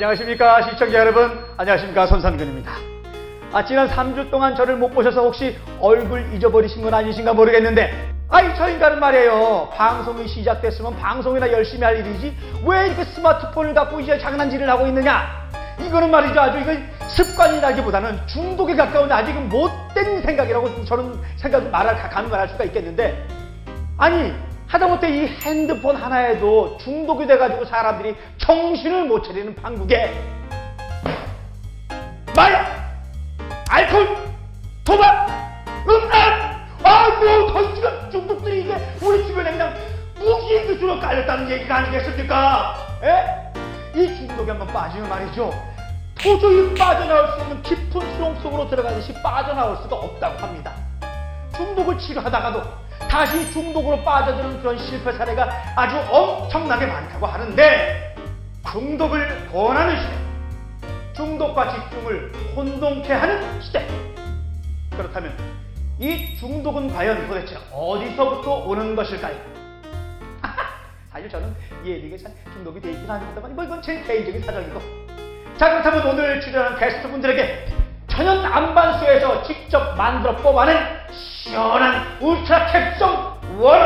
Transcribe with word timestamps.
안녕하십니까 0.00 0.62
시청자 0.62 0.98
여러분. 0.98 1.44
안녕하십니까 1.58 2.06
손상근입니다. 2.06 2.72
아, 3.52 3.62
지난 3.62 3.86
3주 3.86 4.30
동안 4.30 4.56
저를 4.56 4.76
못 4.76 4.88
보셔서 4.94 5.20
혹시 5.20 5.58
얼굴 5.78 6.32
잊어버리신 6.32 6.80
건 6.82 6.94
아니신가 6.94 7.34
모르겠는데 7.34 8.10
아이 8.30 8.48
저 8.56 8.70
인간은 8.70 8.98
말이에요. 8.98 9.68
방송이 9.74 10.26
시작됐으면 10.26 10.96
방송이나 10.96 11.52
열심히 11.52 11.84
할 11.84 11.98
일이지 11.98 12.34
왜 12.64 12.86
이렇게 12.86 13.04
스마트폰을 13.04 13.74
갖고 13.74 14.00
이제 14.00 14.18
장난질을 14.18 14.70
하고 14.70 14.86
있느냐? 14.86 15.28
이거는 15.78 16.10
말이죠 16.10 16.40
아주 16.40 16.58
이거 16.60 16.72
습관이라기보다는 17.06 18.26
중독에 18.26 18.74
가까운 18.76 19.12
아직은 19.12 19.50
못된 19.50 20.22
생각이라고 20.22 20.82
저는 20.86 21.12
생각 21.36 21.68
말할 21.68 22.08
감히 22.08 22.30
말할 22.30 22.48
수가 22.48 22.64
있겠는데 22.64 23.22
아니 23.98 24.32
하다못해 24.70 25.08
이 25.10 25.26
핸드폰 25.44 25.96
하나에도 25.96 26.78
중독이 26.78 27.26
돼가지고 27.26 27.64
사람들이 27.64 28.14
정신을 28.38 29.06
못 29.06 29.24
차리는 29.24 29.52
판국에 29.56 30.14
마약, 32.36 32.66
알코올, 33.68 34.16
도박, 34.84 35.26
음란, 35.88 36.68
아뭐 36.84 37.52
던지가 37.52 38.10
중독들이 38.10 38.60
이게 38.60 38.76
우리 39.02 39.26
주변에 39.26 39.50
그냥 39.50 39.74
무기의 40.16 40.68
기수로 40.68 41.00
깔렸다는 41.00 41.50
얘기가 41.50 41.78
아니겠습니까? 41.78 42.76
에? 43.02 43.98
이 43.98 44.06
중독에 44.14 44.50
한번 44.52 44.68
빠지면 44.68 45.08
말이죠. 45.08 45.52
도저히 46.14 46.72
빠져나올 46.76 47.26
수 47.26 47.40
없는 47.40 47.62
깊은 47.62 48.14
수렁 48.14 48.36
속으로 48.40 48.68
들어가듯이 48.68 49.12
빠져나올 49.20 49.78
수가 49.78 49.96
없다고 49.96 50.38
합니다. 50.38 50.72
중독을 51.56 51.98
치료하다가도 51.98 52.89
다시 53.08 53.50
중독으로 53.52 54.02
빠져드는 54.04 54.60
그런 54.60 54.78
실패 54.78 55.12
사례가 55.12 55.48
아주 55.76 55.96
엄청나게 56.10 56.86
많다고 56.86 57.26
하는데 57.26 58.14
중독을 58.70 59.48
권하는 59.50 60.00
시대 60.00 60.20
중독과 61.14 61.90
집중을 61.90 62.32
혼동케 62.54 63.12
하는 63.12 63.60
시대 63.60 63.86
그렇다면 64.96 65.36
이 65.98 66.36
중독은 66.36 66.92
과연 66.92 67.26
도대체 67.28 67.56
어디서부터 67.72 68.64
오는 68.64 68.94
것일까요? 68.96 69.36
사실 71.12 71.28
저는 71.28 71.54
예비게 71.84 72.16
잘 72.16 72.32
중독이 72.52 72.80
돼 72.80 72.92
있긴 72.92 73.10
합니다만 73.10 73.54
뭐 73.54 73.64
이건 73.64 73.82
제 73.82 74.00
개인적인 74.02 74.42
사정이고 74.42 74.80
자 75.58 75.68
그렇다면 75.70 76.06
오늘 76.06 76.40
출연한 76.40 76.78
게스트분들에게 76.78 77.79
천연 78.20 78.44
안반수에서 78.44 79.42
직접 79.44 79.96
만들어 79.96 80.36
뽑아낸 80.36 80.76
시원한 81.10 82.18
울트라 82.20 82.66
캡송 82.66 83.08
원 83.58 83.80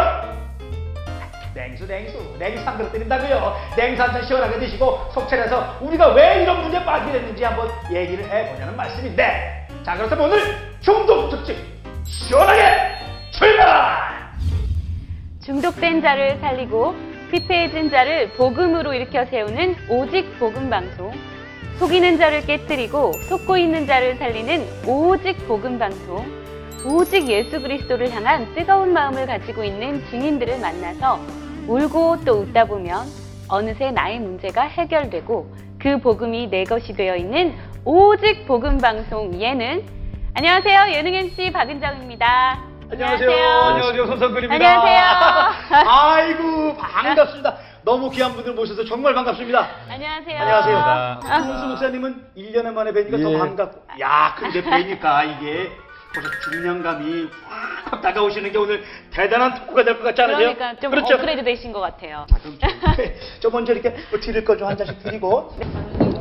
냉수 1.55 1.87
냉수 1.87 2.35
냉수 2.37 2.67
한 2.67 2.77
그릇 2.77 2.91
드린다고요. 2.91 3.57
냉수 3.77 4.03
한 4.03 4.13
잔 4.13 4.25
시원하게 4.25 4.59
드시고 4.59 5.11
속차려서 5.13 5.77
우리가 5.83 6.09
왜 6.15 6.43
이런 6.43 6.63
문제에 6.63 6.85
빠지게 6.85 7.13
됐는지 7.13 7.45
한번 7.45 7.71
얘기를 7.93 8.25
해보자는 8.29 8.77
말씀인데. 8.77 9.69
자 9.85 9.97
그렇다면 9.97 10.25
오늘 10.25 10.43
중독 10.81 11.31
특집 11.31 11.57
시원하게 12.05 12.61
출발! 13.31 14.33
중독된 15.45 16.03
자를 16.03 16.39
살리고 16.41 16.97
피폐해진 17.31 17.89
자를 17.89 18.31
복음으로 18.31 18.95
일으켜 18.95 19.25
세우는 19.27 19.77
오직 19.89 20.41
복음 20.41 20.69
방송. 20.69 21.13
속이는 21.79 22.19
자를 22.19 22.43
깨뜨리고 22.47 23.13
속고 23.29 23.57
있는 23.57 23.87
자를 23.87 24.17
살리는 24.17 24.65
오직 24.87 25.47
복음 25.49 25.79
방송. 25.79 26.25
오직 26.87 27.29
예수 27.29 27.61
그리스도를 27.61 28.11
향한 28.13 28.55
뜨거운 28.55 28.93
마음을 28.93 29.27
가지고 29.27 29.65
있는 29.65 30.05
증인들을 30.11 30.61
만나서 30.61 31.19
울고 31.67 32.25
또 32.25 32.41
웃다 32.41 32.67
보면 32.67 33.07
어느새 33.49 33.91
나의 33.91 34.21
문제가 34.21 34.63
해결되고 34.63 35.47
그 35.79 35.99
복음이 36.01 36.49
내 36.51 36.65
것이 36.65 36.93
되어 36.93 37.17
있는 37.17 37.55
오직 37.85 38.47
복음 38.47 38.79
방송 38.79 39.33
예능. 39.41 39.85
안녕하세요. 40.35 40.93
예능 40.95 41.15
MC 41.15 41.53
박은정입니다. 41.53 42.63
안녕하세요. 42.91 43.31
안녕하세요. 43.31 44.07
손성근입니다. 44.07 44.55
안녕하세요. 44.55 45.89
아이고, 45.89 46.77
반갑습니다. 46.77 47.57
너무 47.85 48.11
귀한 48.11 48.33
분들 48.35 48.55
모셔서 48.55 48.85
정말 48.85 49.13
반갑습니다. 49.15 49.69
안녕하세요. 49.91 50.39
안녕하세요. 50.41 50.77
아. 50.79 51.21
홍수 51.47 51.67
목사님은 51.67 52.25
1년에 52.37 52.73
만에 52.73 52.93
뵈니까 52.93 53.19
더 53.19 53.33
예. 53.33 53.39
반갑고. 53.39 54.01
야, 54.01 54.35
근데 54.39 54.63
뵈니까 54.63 55.25
이게 55.25 55.71
벌써 56.15 56.31
중량감이 56.51 57.29
확 57.91 58.01
다가오시는 58.01 58.53
게 58.53 58.57
오늘 58.59 58.83
대단한 59.11 59.55
토크가 59.55 59.85
될 59.85 59.97
것 59.99 60.05
같지 60.05 60.23
않으세요? 60.23 60.55
그러니까 60.55 60.81
좀 60.81 60.91
그렇죠? 60.93 61.15
업그레이드 61.15 61.45
되신 61.45 61.73
것 61.73 61.81
같아요. 61.81 62.25
자, 62.31 62.39
그럼 62.39 62.59
저, 62.59 62.69
저 63.41 63.51
먼저 63.55 63.73
이렇게 63.75 63.91
뭐 64.11 64.19
드릴 64.21 64.45
거 64.45 64.57
좀 64.57 64.67
한 64.69 64.77
잔씩 64.79 65.03
드리고. 65.03 65.55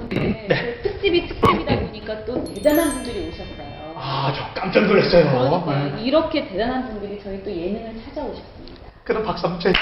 네. 0.10 0.46
네. 0.50 0.82
특집이 0.82 1.28
특집이다 1.28 1.80
보니까 1.80 2.26
또 2.26 2.44
대단한 2.44 2.90
분들이 2.92 3.30
오셨어요. 3.30 3.94
아, 3.96 4.34
저 4.36 4.60
깜짝 4.60 4.86
놀랐어요. 4.86 5.64
그러니까 5.64 5.96
네. 5.96 6.02
이렇게 6.04 6.46
대단한 6.46 6.86
분들이 6.90 7.22
저희 7.24 7.42
또 7.42 7.50
예능을 7.50 8.02
찾아오셨습니다. 8.04 8.84
그럼 9.06 9.24
박수 9.24 9.46
한번 9.46 9.60
쳐요. 9.62 9.74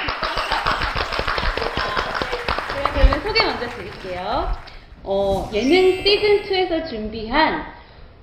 그러면 3.11 3.21
소개 3.21 3.43
먼저 3.43 3.67
드릴게요. 3.75 4.47
어, 5.03 5.49
예능 5.53 6.03
시즌 6.03 6.43
2에서 6.43 6.87
준비한 6.89 7.65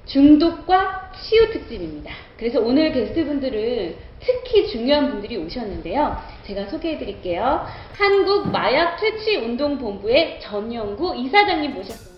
중독과 0.07 1.13
치유 1.21 1.53
특집입니다. 1.53 2.11
그래서 2.39 2.61
오늘 2.61 2.93
게스트분들은 2.93 3.97
특히 4.21 4.69
중요한 4.69 5.11
분들이 5.11 5.37
오셨는데요. 5.37 6.17
제가 6.45 6.71
소개해 6.71 6.99
드릴게요. 6.99 7.67
한국 7.99 8.51
마약 8.51 8.97
퇴치 8.97 9.37
운동 9.37 9.77
본부의 9.79 10.41
전영구 10.41 11.17
이사장님 11.17 11.75
모셨습니다. 11.75 12.09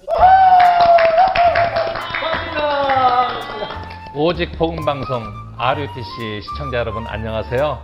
오직 4.14 4.52
복음 4.52 4.84
방송 4.84 5.22
RUTC 5.56 6.41
시청자 6.42 6.78
여러분 6.78 7.06
안녕하세요. 7.06 7.78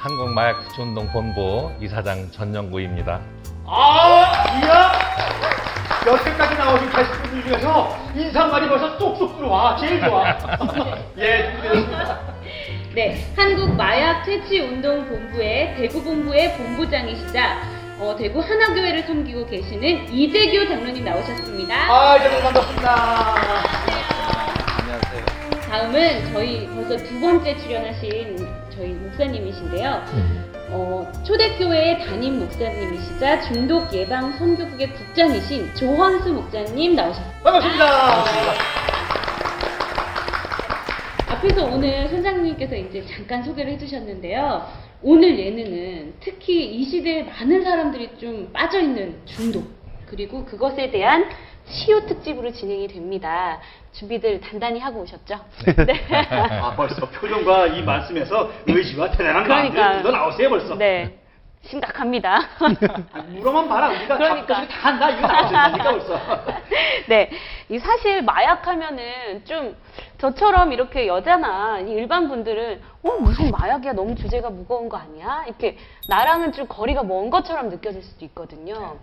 한국 0.00 0.30
마약투치운동 0.30 1.08
본부 1.12 1.70
이사장 1.80 2.30
전영구입니다. 2.32 3.20
아, 3.66 4.44
이야! 4.62 4.92
여태까지 6.06 6.56
나오신 6.56 6.90
게스트분들 6.90 7.42
중에서 7.44 7.96
인사말이 8.14 8.68
벌써 8.68 8.98
쏙쏙 8.98 9.36
들어와. 9.38 9.76
제일 9.76 10.00
좋아. 10.00 10.24
예, 11.18 11.50
준비되었습니다. 11.52 12.18
네, 12.94 13.24
한국 13.36 13.74
마약 13.76 14.24
퇴치 14.24 14.60
운동 14.60 15.06
본부의 15.08 15.74
대구 15.76 16.02
본부의 16.02 16.56
본부장이시자 16.56 17.58
어, 18.00 18.16
대구 18.18 18.40
하나교회를 18.40 19.04
섬기고 19.04 19.46
계시는 19.46 20.12
이재규 20.12 20.68
장로님 20.68 21.04
나오셨습니다. 21.04 21.74
아, 21.74 22.18
여러분 22.18 22.42
반갑습니다. 22.42 22.90
안녕하세요. 24.80 25.24
다음은 25.70 26.32
저희 26.32 26.66
벌써 26.74 26.96
두 27.04 27.20
번째 27.20 27.56
출연하신 27.58 28.36
저희 28.74 28.88
목사님이신데요. 28.88 30.51
어, 30.74 31.06
초대교회 31.22 31.98
담임 31.98 32.40
목사님이시자 32.40 33.42
중독 33.42 33.92
예방 33.92 34.32
선교국의 34.38 34.94
국장이신 34.94 35.74
조헌수 35.74 36.32
목사님 36.32 36.94
나오셨습니다. 36.96 37.42
반갑습니다. 37.42 38.52
앞에서 41.28 41.64
오늘 41.66 42.08
선장님께서 42.08 42.74
이제 42.76 43.04
잠깐 43.04 43.42
소개를 43.42 43.72
해주셨는데요. 43.72 44.66
오늘 45.02 45.38
예능은 45.38 46.14
특히 46.20 46.64
이 46.64 46.84
시대에 46.84 47.24
많은 47.24 47.62
사람들이 47.62 48.16
좀 48.18 48.50
빠져있는 48.54 49.26
중독, 49.26 49.64
그리고 50.06 50.46
그것에 50.46 50.90
대한 50.90 51.28
치유 51.66 52.04
특집으로 52.06 52.52
진행이 52.52 52.88
됩니다. 52.88 53.60
준비들 53.92 54.40
단단히 54.40 54.80
하고 54.80 55.00
오셨죠? 55.02 55.38
네. 55.86 56.06
아, 56.60 56.74
벌써 56.74 57.08
표정과 57.08 57.68
이 57.68 57.82
말씀에서 57.82 58.50
의지와 58.66 59.10
대단한 59.10 59.44
그러니까. 59.44 59.80
마음이 59.80 60.02
묻어 60.02 60.10
나오세요, 60.12 60.48
벌써. 60.48 60.74
네. 60.76 61.18
심각합니다. 61.64 62.34
아, 63.12 63.18
물어만 63.28 63.68
봐라. 63.68 63.88
우리가 63.90 64.16
그러니까. 64.16 64.46
그러니까. 64.46 64.68
다 64.68 64.88
한다. 64.88 65.10
이거 65.10 65.26
나오신다니까, 65.26 65.90
벌써. 65.92 66.20
네. 67.08 67.30
이 67.68 67.78
사실 67.78 68.22
마약하면은 68.22 69.44
좀 69.44 69.76
저처럼 70.18 70.72
이렇게 70.72 71.06
여자나 71.06 71.80
이 71.80 71.92
일반 71.92 72.28
분들은 72.28 72.82
어 73.04 73.12
무슨 73.20 73.50
마약이야 73.50 73.92
너무 73.92 74.14
주제가 74.16 74.50
무거운 74.50 74.88
거 74.88 74.96
아니야? 74.96 75.44
이렇게 75.46 75.78
나랑은 76.08 76.52
좀 76.52 76.66
거리가 76.66 77.04
먼 77.04 77.30
것처럼 77.30 77.68
느껴질 77.68 78.02
수도 78.02 78.24
있거든요. 78.26 78.98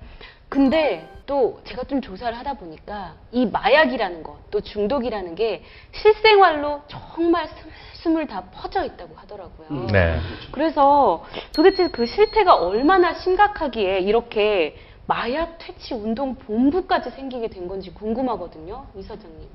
근데 0.50 1.08
또 1.28 1.62
제가 1.64 1.84
좀 1.84 2.02
조사를 2.02 2.36
하다 2.38 2.56
보니까 2.56 3.14
이 3.32 3.46
마약이라는 3.46 4.24
것, 4.24 4.50
또 4.50 4.62
중독이라는 4.62 5.36
게 5.36 5.64
실생활로 5.92 6.82
정말 6.88 7.48
스물 7.94 8.26
다 8.26 8.46
퍼져 8.52 8.84
있다고 8.84 9.14
하더라고요. 9.16 9.68
음. 9.70 9.88
네. 9.88 10.20
그래서 10.52 11.24
도대체 11.54 11.90
그 11.90 12.08
실태가 12.08 12.56
얼마나 12.56 13.14
심각하기에 13.14 14.00
이렇게 14.00 14.76
마약 15.06 15.58
퇴치 15.60 15.94
운동 15.94 16.36
본부까지 16.36 17.12
생기게 17.12 17.50
된 17.50 17.68
건지 17.68 17.92
궁금하거든요, 17.94 18.86
이 18.96 19.04
사장님. 19.04 19.48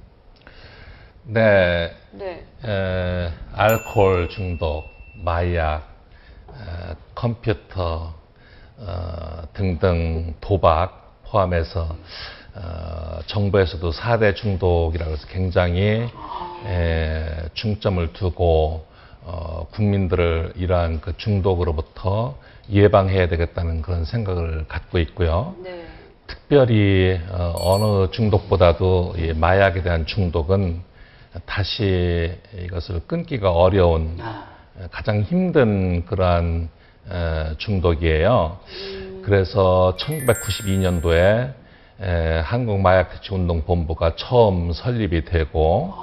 네. 1.24 1.90
네. 2.12 2.46
에, 2.64 3.30
알코올 3.52 4.28
중독, 4.28 4.90
마약, 5.14 5.88
에, 6.50 6.94
컴퓨터, 7.14 8.14
어, 8.78 9.42
등등 9.52 10.34
도박 10.40 11.22
포함해서 11.24 11.96
어, 12.54 13.18
정부에서도 13.26 13.90
4대 13.90 14.36
중독이라고 14.36 15.12
해서 15.12 15.26
굉장히 15.28 16.08
에, 16.66 17.48
중점을 17.54 18.12
두고 18.12 18.86
어, 19.22 19.66
국민들을 19.72 20.52
이러한 20.56 21.00
그 21.00 21.16
중독으로부터 21.16 22.36
예방해야 22.70 23.28
되겠다는 23.28 23.82
그런 23.82 24.04
생각을 24.04 24.66
갖고 24.68 24.98
있고요. 24.98 25.54
네. 25.62 25.86
특별히 26.26 27.20
어, 27.30 27.54
어느 27.56 28.10
중독보다도 28.10 29.14
이 29.18 29.32
마약에 29.32 29.82
대한 29.82 30.06
중독은 30.06 30.82
다시 31.46 32.32
이것을 32.56 33.00
끊기가 33.06 33.50
어려운 33.50 34.16
아, 34.20 34.46
가장 34.90 35.22
힘든 35.22 36.04
그러한 36.06 36.64
에, 36.64 36.83
중독이에요. 37.58 38.58
그래서 39.22 39.96
1992년도에 39.98 41.52
한국마약대책운동본부가 42.42 44.16
처음 44.16 44.72
설립이 44.72 45.24
되고 45.24 45.94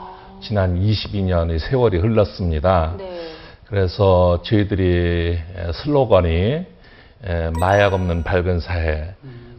지난 0.42 0.80
22년의 0.80 1.60
세월이 1.60 2.00
흘렀습니다. 2.00 2.96
네. 2.98 3.32
그래서 3.66 4.42
저희들이 4.44 5.38
에, 5.38 5.72
슬로건이 5.72 6.30
에, 6.30 7.50
마약 7.60 7.94
없는 7.94 8.24
밝은 8.24 8.60
사회, 8.60 9.14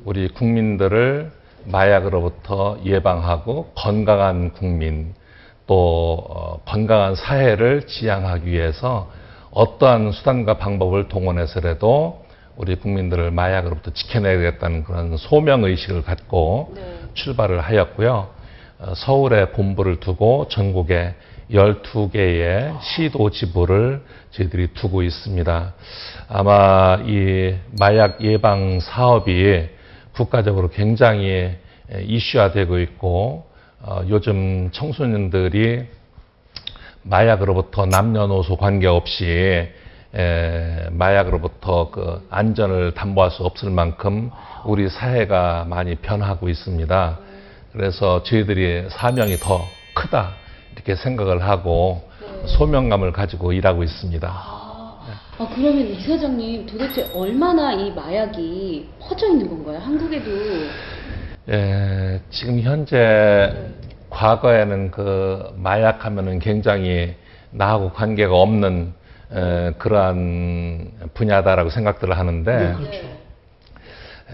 우리 0.04 0.28
국민들을 0.28 1.30
마약으로부터 1.64 2.78
예방하고 2.84 3.72
건강한 3.74 4.52
국민, 4.52 5.14
또 5.66 6.26
어, 6.28 6.60
건강한 6.66 7.14
사회를 7.14 7.86
지향하기 7.86 8.50
위해서 8.50 9.10
어떠한 9.52 10.12
수단과 10.12 10.56
방법을 10.58 11.08
동원해서라도 11.08 12.24
우리 12.56 12.74
국민들을 12.76 13.30
마약으로부터 13.30 13.92
지켜내야겠다는 13.92 14.84
그런 14.84 15.16
소명 15.16 15.64
의식을 15.64 16.02
갖고 16.02 16.72
네. 16.74 17.00
출발을 17.14 17.60
하였고요. 17.60 18.30
어, 18.78 18.92
서울에 18.94 19.50
본부를 19.52 20.00
두고 20.00 20.48
전국에 20.48 21.14
12개의 21.50 22.80
시도 22.80 23.30
지부를 23.30 24.02
저희들이 24.30 24.68
두고 24.74 25.02
있습니다. 25.02 25.74
아마 26.28 26.98
이 27.06 27.54
마약 27.78 28.22
예방 28.22 28.80
사업이 28.80 29.68
국가적으로 30.12 30.68
굉장히 30.68 31.28
에, 31.28 32.02
이슈화되고 32.04 32.78
있고 32.80 33.46
어, 33.80 34.02
요즘 34.08 34.70
청소년들이 34.72 35.86
마약으로부터 37.02 37.86
남녀노소 37.86 38.56
관계없이 38.56 39.68
에, 40.14 40.88
마약으로부터 40.90 41.90
그 41.90 42.26
안전을 42.30 42.92
담보할 42.94 43.30
수 43.30 43.44
없을 43.44 43.70
만큼 43.70 44.30
우리 44.64 44.88
사회가 44.88 45.66
많이 45.68 45.94
변하고 45.96 46.48
있습니다. 46.48 47.18
그래서 47.72 48.22
저희들이 48.22 48.88
사명이 48.90 49.36
더 49.36 49.60
크다 49.94 50.32
이렇게 50.74 50.94
생각을 50.94 51.42
하고 51.42 52.02
소명감을 52.46 53.12
가지고 53.12 53.52
일하고 53.52 53.82
있습니다. 53.82 54.28
아, 55.38 55.48
그러면 55.54 55.88
이사장님 55.88 56.66
도대체 56.66 57.10
얼마나 57.14 57.72
이 57.72 57.90
마약이 57.90 58.88
퍼져 59.00 59.28
있는 59.28 59.48
건가요? 59.48 59.78
한국에도 59.78 60.30
예, 61.48 62.20
지금 62.30 62.60
현재 62.60 63.52
과거에는 64.12 64.90
그 64.90 65.52
마약하면은 65.56 66.38
굉장히 66.38 67.14
나하고 67.50 67.90
관계가 67.90 68.34
없는 68.34 68.92
에, 69.34 69.72
그러한 69.78 70.92
분야다라고 71.14 71.70
생각들을 71.70 72.16
하는데 72.16 72.56
네, 72.56 72.72
그렇죠. 72.74 73.22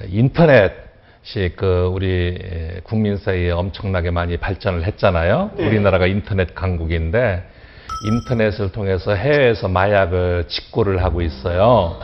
인터넷이 0.09 1.55
그 1.57 1.91
우리 1.93 2.39
에, 2.41 2.81
국민 2.83 3.17
사이에 3.17 3.51
엄청나게 3.53 4.11
많이 4.11 4.37
발전을 4.37 4.85
했잖아요. 4.85 5.53
네. 5.57 5.67
우리나라가 5.67 6.07
인터넷 6.07 6.55
강국인데 6.55 7.45
인터넷을 8.07 8.71
통해서 8.73 9.15
해외에서 9.15 9.69
마약을 9.69 10.45
직구를 10.49 11.03
하고 11.03 11.23
있어요. 11.23 11.99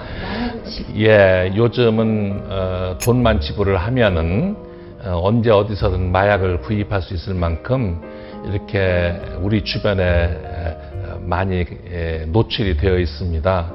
예, 0.96 1.52
요즘은 1.54 2.42
어, 2.48 2.98
돈만 3.04 3.40
지불을 3.40 3.76
하면은 3.76 4.56
어, 4.56 4.63
언제 5.06 5.50
어디서든 5.50 6.12
마약을 6.12 6.62
구입할 6.62 7.02
수 7.02 7.14
있을 7.14 7.34
만큼 7.34 8.00
이렇게 8.46 9.20
우리 9.40 9.62
주변에 9.62 10.02
에, 10.02 11.12
어, 11.12 11.18
많이 11.20 11.64
에, 11.90 12.24
노출이 12.28 12.76
되어 12.76 12.98
있습니다. 12.98 13.72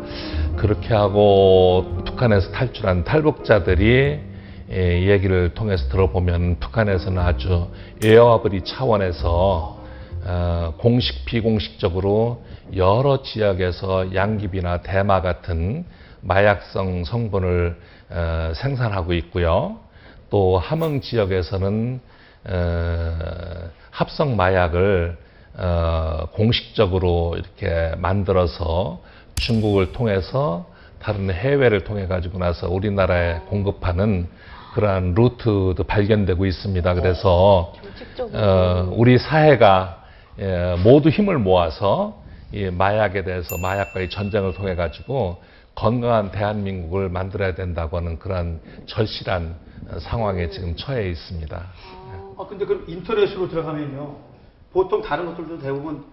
그렇게 0.57 0.93
하고 0.93 2.03
북한에서 2.05 2.51
탈출한 2.51 3.03
탈북자들이 3.03 4.19
예, 4.71 5.09
얘기를 5.09 5.53
통해서 5.55 5.89
들어보면 5.89 6.57
북한에서는 6.59 7.19
아주 7.19 7.67
에어와브리 8.03 8.63
차원에서 8.63 9.79
어, 10.25 10.73
공식 10.77 11.25
비공식적으로 11.25 12.43
여러 12.75 13.23
지역에서 13.23 14.13
양귀비나 14.13 14.81
대마 14.81 15.21
같은 15.21 15.85
마약성 16.21 17.03
성분을 17.05 17.77
어, 18.11 18.51
생산하고 18.55 19.13
있고요. 19.13 19.79
또 20.29 20.57
함흥 20.57 21.01
지역에서는 21.01 21.99
어, 22.45 23.69
합성 23.91 24.35
마약을 24.35 25.17
어, 25.57 26.27
공식적으로 26.33 27.35
이렇게 27.37 27.95
만들어서 27.97 29.01
중국을 29.35 29.91
통해서 29.91 30.67
다른 31.01 31.31
해외를 31.31 31.83
통해 31.83 32.07
가지고 32.07 32.39
나서 32.39 32.69
우리나라에 32.69 33.39
공급하는 33.49 34.27
그러한 34.73 35.15
루트도 35.15 35.83
발견되고 35.87 36.45
있습니다. 36.45 36.93
그래서. 36.93 37.73
어, 38.33 38.93
우리 38.95 39.17
사회가 39.17 40.03
예, 40.39 40.75
모두 40.83 41.09
힘을 41.09 41.37
모아서 41.37 42.21
이 42.53 42.69
마약에 42.69 43.23
대해서 43.23 43.57
마약과의 43.57 44.09
전쟁을 44.09 44.53
통해 44.53 44.75
가지고 44.75 45.41
건강한 45.79 46.29
대한민국을 46.29 47.07
만들어야 47.07 47.55
된다고 47.55 47.95
하는 47.95 48.19
그런 48.19 48.59
절실한 48.85 49.55
어, 49.89 49.99
상황에 49.99 50.49
지금 50.49 50.75
처해 50.75 51.09
있습니다. 51.09 51.57
아, 52.37 52.45
근데 52.49 52.65
그럼 52.65 52.83
인터넷으로 52.85 53.47
들어가면요. 53.47 54.17
보통 54.73 55.01
다른 55.01 55.25
것들도 55.25 55.59
대부분 55.59 56.03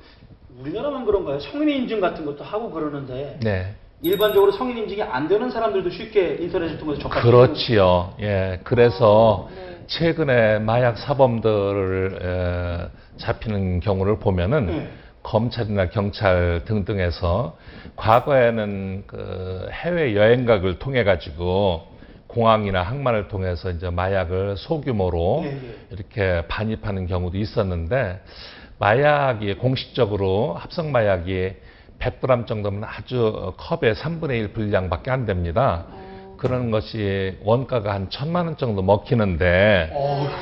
우리나라만 0.61 1.05
그런가요? 1.05 1.41
성인 1.41 1.69
인증 1.69 2.01
같은 2.01 2.25
것도 2.25 2.45
하고 2.45 2.71
그러는데 2.71 3.41
네. 3.43 3.75
일반적으로 4.03 4.53
성인 4.53 4.79
인증이 4.79 5.03
안 5.03 5.27
되는 5.27 5.51
사람들도 5.51 5.91
쉽게 5.91 6.39
인터넷을 6.41 6.79
통해서 6.79 7.03
접할 7.03 7.21
수 7.21 7.27
그렇지요. 7.27 8.15
예. 8.21 8.61
그래서 8.63 9.49
네. 9.55 9.79
최근에 9.89 10.61
마약 10.61 10.97
사범들을 10.97 12.19
에, 12.23 13.19
잡히는 13.19 13.81
경우를 13.81 14.21
보면은 14.21 14.67
네. 14.67 14.91
검찰이나 15.27 15.89
경찰 15.89 16.63
등등에서 16.67 17.57
과거에는 17.97 19.05
그 19.09 19.69
해외 19.73 20.15
여행각을 20.15 20.79
통해 20.79 21.03
가지고 21.03 21.89
공항이나 22.29 22.83
항만을 22.83 23.27
통해서 23.27 23.71
이제 23.71 23.91
마약을 23.91 24.57
소규모로 24.57 25.43
예, 25.45 25.49
예. 25.49 25.77
이렇게 25.91 26.47
반입하는 26.47 27.09
경우도 27.09 27.39
있었는데 27.39 28.21
마약이 28.79 29.55
공식적으로 29.55 30.55
합성 30.55 30.93
마약이 30.93 31.55
100g 31.99 32.47
정도면 32.47 32.85
아주 32.85 33.53
컵의 33.57 33.95
3분의 33.95 34.31
1 34.39 34.53
분량밖에 34.53 35.11
안 35.11 35.27
됩니다. 35.27 35.87
그런 36.37 36.71
것이 36.71 37.37
원가가 37.43 37.95
한 37.95 38.11
천만 38.11 38.47
원 38.47 38.57
정도 38.59 38.83
먹히는데. 38.83 39.91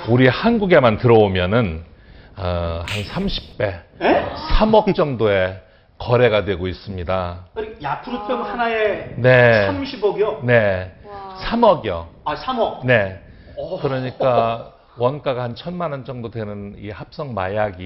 우리 0.09 0.27
한국에만 0.27 0.99
들어오면은 0.99 1.94
어, 2.37 2.85
한 2.87 3.03
30배, 3.03 3.63
에? 4.01 4.25
3억 4.59 4.95
정도의 4.95 5.61
거래가 5.99 6.45
되고 6.45 6.67
있습니다. 6.67 7.45
야쿠르트병 7.83 8.45
하나에 8.45 9.15
네. 9.17 9.69
30억이요? 9.69 10.45
네, 10.45 10.93
와. 11.07 11.37
3억이요. 11.41 12.07
아, 12.25 12.35
3억. 12.35 12.85
네. 12.85 13.21
어. 13.57 13.81
그러니까 13.81 14.73
원가가 14.97 15.45
한 15.45 15.55
천만 15.55 15.93
원 15.93 16.05
정도 16.05 16.31
되는 16.31 16.75
이 16.79 16.91
합성 16.91 17.35
마약이 17.35 17.85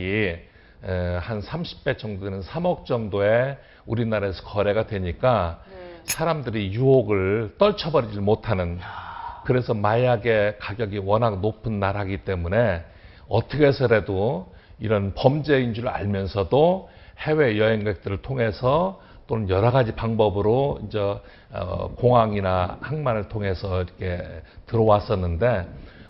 에, 0.85 1.17
한 1.21 1.41
30배 1.41 1.99
정도 1.99 2.25
되는 2.25 2.41
3억 2.41 2.87
정도의 2.87 3.59
우리나라에서 3.87 4.43
거래가 4.45 4.87
되니까 4.87 5.61
네. 5.71 6.01
사람들이 6.05 6.73
유혹을 6.73 7.57
떨쳐버리질 7.59 8.21
못하는 8.23 8.79
그래서 9.45 9.75
마약의 9.75 10.59
가격이 10.59 10.99
워낙 10.99 11.41
높은 11.41 11.81
나라이기 11.81 12.19
때문에 12.19 12.85
어떻게 13.29 13.67
해서라도 13.67 14.53
이런 14.81 15.13
범죄인 15.15 15.75
줄 15.75 15.89
알면서도 15.89 16.89
해외 17.19 17.59
여행객들을 17.59 18.23
통해서 18.23 19.01
또는 19.27 19.49
여러 19.51 19.71
가지 19.71 19.93
방법으로 19.93 20.81
이제 20.87 20.99
어, 20.99 21.91
공항이나 21.97 22.79
항만을 22.81 23.29
통해서 23.29 23.83
이렇게 23.83 24.23
들어왔었는데 24.67 25.67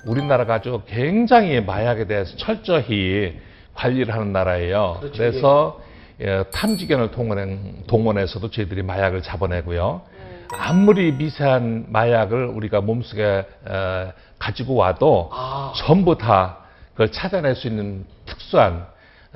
우리나라가 0.06 0.54
아주 0.54 0.82
굉장히 0.86 1.60
마약에 1.60 2.06
대해서 2.06 2.36
철저히 2.36 3.36
관리를 3.74 4.14
하는 4.14 4.32
나라예요. 4.32 4.98
그렇죠. 5.00 5.18
그래서 5.18 5.80
예, 6.20 6.44
탐지견을 6.52 7.10
동원해, 7.12 7.58
동원해서도 7.86 8.50
저희들이 8.50 8.82
마약을 8.82 9.22
잡아내고요. 9.22 10.02
아무리 10.56 11.12
미세한 11.12 11.86
마약을 11.88 12.46
우리가 12.46 12.80
몸속에 12.80 13.22
에, 13.22 13.44
가지고 14.38 14.74
와도 14.74 15.30
아. 15.32 15.72
전부 15.76 16.16
다 16.16 16.58
그걸 16.98 17.12
찾아낼 17.12 17.54
수 17.54 17.68
있는 17.68 18.04
특수한 18.26 18.84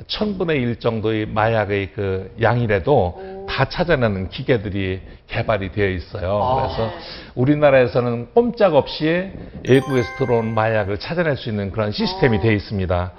천분의 0.09 0.61
일 0.61 0.81
정도의 0.81 1.27
마약의 1.27 1.93
그 1.93 2.35
양이라도 2.43 3.47
다 3.49 3.67
찾아내는 3.67 4.31
기계들이 4.31 5.01
개발이 5.29 5.71
되어 5.71 5.89
있어요. 5.91 6.43
아. 6.43 6.57
그래서 6.57 6.91
우리나라에서는 7.37 8.33
꼼짝없이 8.35 9.31
외국에서 9.69 10.09
들어온 10.19 10.53
마약을 10.55 10.99
찾아낼 10.99 11.37
수 11.37 11.51
있는 11.51 11.71
그런 11.71 11.93
시스템이 11.93 12.41
되어 12.41 12.51
있습니다. 12.51 13.13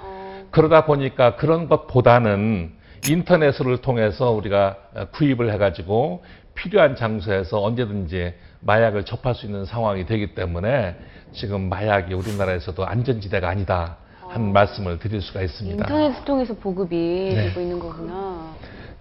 그러다 0.50 0.84
보니까 0.84 1.36
그런 1.36 1.66
것보다는 1.70 2.70
인터넷을 3.08 3.78
통해서 3.78 4.30
우리가 4.30 4.76
구입을 5.12 5.54
해가지고 5.54 6.22
필요한 6.54 6.96
장소에서 6.96 7.62
언제든지 7.62 8.34
마약을 8.60 9.04
접할 9.04 9.34
수 9.34 9.46
있는 9.46 9.64
상황이 9.64 10.04
되기 10.04 10.34
때문에 10.34 10.96
지금 11.32 11.70
마약이 11.70 12.12
우리나라에서도 12.12 12.84
안전지대가 12.84 13.48
아니다 13.48 14.03
하는 14.34 14.52
말씀을 14.52 14.98
드릴 14.98 15.22
수가 15.22 15.42
있습니다. 15.42 15.84
인터넷을 15.84 16.24
통해서 16.24 16.54
보급이 16.54 16.96
네. 17.34 17.48
되고 17.48 17.60
있는 17.60 17.78
거구나. 17.78 18.52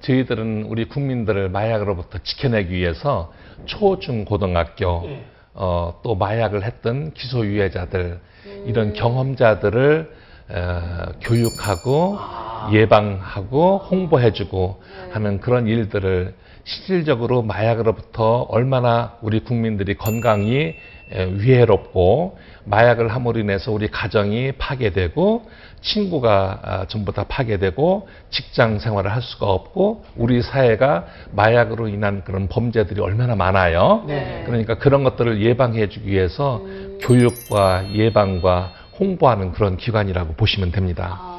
저희들은 0.01 0.65
우리 0.67 0.85
국민들을 0.85 1.49
마약으로부터 1.49 2.19
지켜내기 2.23 2.71
위해서 2.71 3.33
초, 3.65 3.99
중, 3.99 4.25
고등학교 4.25 5.03
예. 5.05 5.25
어, 5.55 5.99
또 6.03 6.15
마약을 6.15 6.63
했던 6.63 7.13
기소유예자들 7.13 8.19
이런 8.65 8.93
경험자들을 8.93 10.11
어, 10.49 11.11
교육하고 11.21 12.17
예방하고 12.71 13.77
홍보해주고 13.89 14.83
하는 15.11 15.39
그런 15.39 15.67
일들을 15.67 16.35
실질적으로 16.65 17.41
마약으로부터 17.41 18.41
얼마나 18.49 19.17
우리 19.21 19.39
국민들이 19.39 19.95
건강이 19.95 20.57
에, 20.57 20.75
위해롭고 21.13 22.37
마약을 22.65 23.09
함으로 23.09 23.39
인해서 23.39 23.71
우리 23.71 23.87
가정이 23.89 24.53
파괴되고 24.53 25.45
친구가 25.81 26.59
아, 26.63 26.85
전부 26.87 27.11
다 27.11 27.25
파괴되고 27.27 28.07
직장 28.29 28.79
생활을 28.79 29.11
할 29.11 29.21
수가 29.21 29.47
없고 29.47 30.05
우리 30.15 30.41
사회가 30.41 31.05
마약으로 31.31 31.87
인한 31.87 32.23
그런 32.23 32.47
범죄들이 32.47 33.01
얼마나 33.01 33.35
많아요. 33.35 34.05
네. 34.07 34.43
그러니까 34.45 34.77
그런 34.77 35.03
것들을 35.03 35.41
예방해 35.41 35.89
주기 35.89 36.11
위해서 36.11 36.61
교육과 37.01 37.91
예방과 37.93 38.71
홍보하는 38.99 39.51
그런 39.51 39.77
기관이라고 39.77 40.33
보시면 40.33 40.71
됩니다. 40.71 41.17
아, 41.19 41.33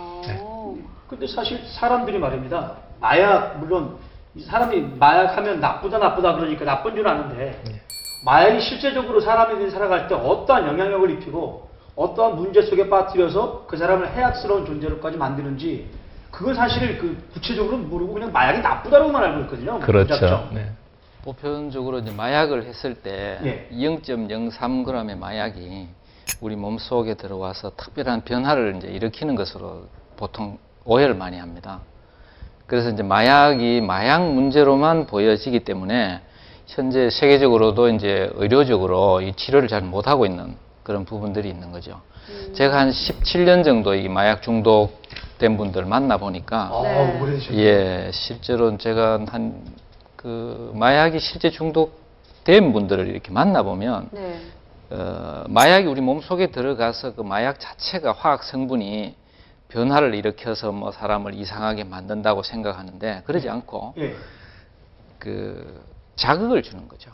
근데 1.09 1.27
사실 1.27 1.61
사람들이 1.67 2.19
말입니다. 2.19 2.77
마약 3.01 3.59
물론 3.59 3.97
이 4.35 4.43
사람이 4.43 4.81
마약하면 4.99 5.61
나쁘다 5.61 5.99
나쁘다 5.99 6.35
그러니까 6.35 6.65
나쁜 6.65 6.95
줄 6.95 7.07
아는데 7.07 7.61
마약이 8.25 8.61
실제적으로 8.61 9.21
사람이 9.21 9.71
살아갈 9.71 10.09
때 10.09 10.15
어떠한 10.15 10.67
영향력을 10.67 11.11
입히고 11.11 11.69
어떠한 11.95 12.37
문제 12.37 12.63
속에 12.63 12.89
빠뜨려서 12.89 13.67
그 13.67 13.77
사람을 13.77 14.13
해악스러운 14.17 14.67
존재로까지 14.67 15.17
만드는지 15.17 15.89
그건 16.31 16.55
사실 16.55 16.99
그 16.99 17.17
구체적으로 17.33 17.77
모르고 17.77 18.15
그냥 18.15 18.33
마약이 18.33 18.61
나쁘다고만 18.61 19.23
알고 19.23 19.41
있거든요. 19.43 19.79
그렇죠. 19.79 20.15
무작정. 20.15 20.51
네. 20.55 20.73
보편적으로 21.23 22.01
이제 22.01 22.11
마약을 22.11 22.65
했을 22.65 22.95
때 22.95 23.39
예. 23.45 23.69
0.03g의 23.73 25.17
마약이 25.17 25.89
우리 26.41 26.57
몸 26.57 26.79
속에 26.79 27.15
들어와서 27.15 27.73
특별한 27.77 28.25
변화를 28.25 28.77
이제 28.77 28.89
일으키는 28.89 29.35
것으로 29.37 29.85
보통 30.17 30.59
오해를 30.85 31.15
많이 31.15 31.39
합니다. 31.39 31.81
그래서 32.67 32.91
이제 32.91 33.03
마약이 33.03 33.83
마약 33.83 34.33
문제로만 34.33 35.07
보여지기 35.07 35.61
때문에 35.61 36.21
현재 36.67 37.11
세계적으로도 37.11 37.89
이제 37.91 38.31
의료적으로 38.35 39.21
이 39.21 39.33
치료를 39.35 39.69
잘 39.69 39.83
못하고 39.83 40.27
있는 40.27 40.57
그런 40.83 41.05
부분들이 41.05 41.49
있는 41.49 41.73
거죠. 41.73 42.01
제가 42.55 42.79
한 42.79 42.91
17년 42.91 43.65
정도 43.65 43.95
이 43.95 44.09
마약 44.09 44.43
중독된 44.43 45.57
분들 45.57 45.85
만나 45.85 46.17
보니까 46.17 46.71
아, 46.73 46.83
네. 46.83 47.59
예, 47.59 48.11
실제로 48.13 48.77
제가 48.79 49.25
한 49.29 49.85
그 50.25 50.73
마약이 50.75 51.21
실제 51.21 51.51
중독된 51.51 52.73
분들을 52.73 53.09
이렇게 53.09 53.31
만나보면 53.31 54.09
네. 54.13 54.41
어, 54.89 55.45
마약이 55.49 55.87
우리 55.87 56.01
몸 56.01 56.23
속에 56.23 56.47
들어가서 56.47 57.15
그 57.15 57.21
마약 57.21 57.61
자체가 57.61 58.13
화학 58.13 58.43
성분이 58.43 59.17
변화를 59.69 60.15
일으켜서 60.15 60.73
뭐 60.73 60.93
사람을 60.93 61.35
이상하게 61.35 61.85
만든다고 61.85 62.43
생각하는데 62.43 63.23
그러지 63.27 63.51
않고 63.51 63.93
예. 63.99 64.15
그 65.19 65.85
자극을 66.17 66.63
주는 66.63 66.89
거죠. 66.89 67.11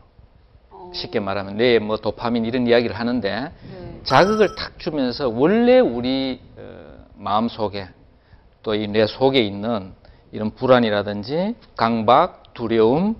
어, 0.70 0.90
쉽게 0.94 1.20
말하면 1.20 1.56
뇌에 1.56 1.78
뭐 1.78 1.96
도파민 1.96 2.44
이런 2.44 2.66
이야기를 2.66 2.98
하는데 2.98 3.30
네. 3.30 4.00
자극을 4.04 4.54
탁 4.56 4.78
주면서 4.78 5.28
원래 5.28 5.78
우리 5.78 6.40
어, 6.56 7.04
마음 7.14 7.48
속에 7.48 7.88
또 8.62 8.74
이 8.74 8.86
뇌 8.88 9.06
속에 9.06 9.40
있는 9.40 9.92
이런 10.32 10.50
불안이라든지 10.50 11.54
강박, 11.76 12.52
두려움, 12.54 13.16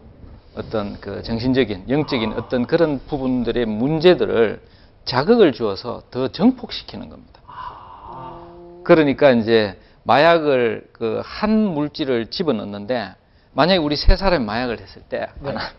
어떤 0.55 1.01
그 1.01 1.23
정신적인, 1.23 1.89
영적인 1.89 2.33
어떤 2.35 2.67
그런 2.67 3.01
부분들의 3.07 3.65
문제들을 3.67 4.61
자극을 5.07 5.53
주어서 5.53 6.03
더 6.11 6.29
증폭시키는 6.29 7.09
겁니다. 7.09 7.41
그러니까 8.85 9.31
이제 9.31 9.79
마약을 10.05 10.89
그 10.93 11.23
한 11.25 11.51
물질을 11.51 12.27
집어넣는데 12.27 13.15
만약에 13.52 13.78
우리 13.78 13.97
세 13.97 14.16
사람이 14.16 14.45
마약을 14.45 14.80
했을 14.80 15.02
때 15.02 15.28
네. 15.40 15.50
하나 15.50 15.71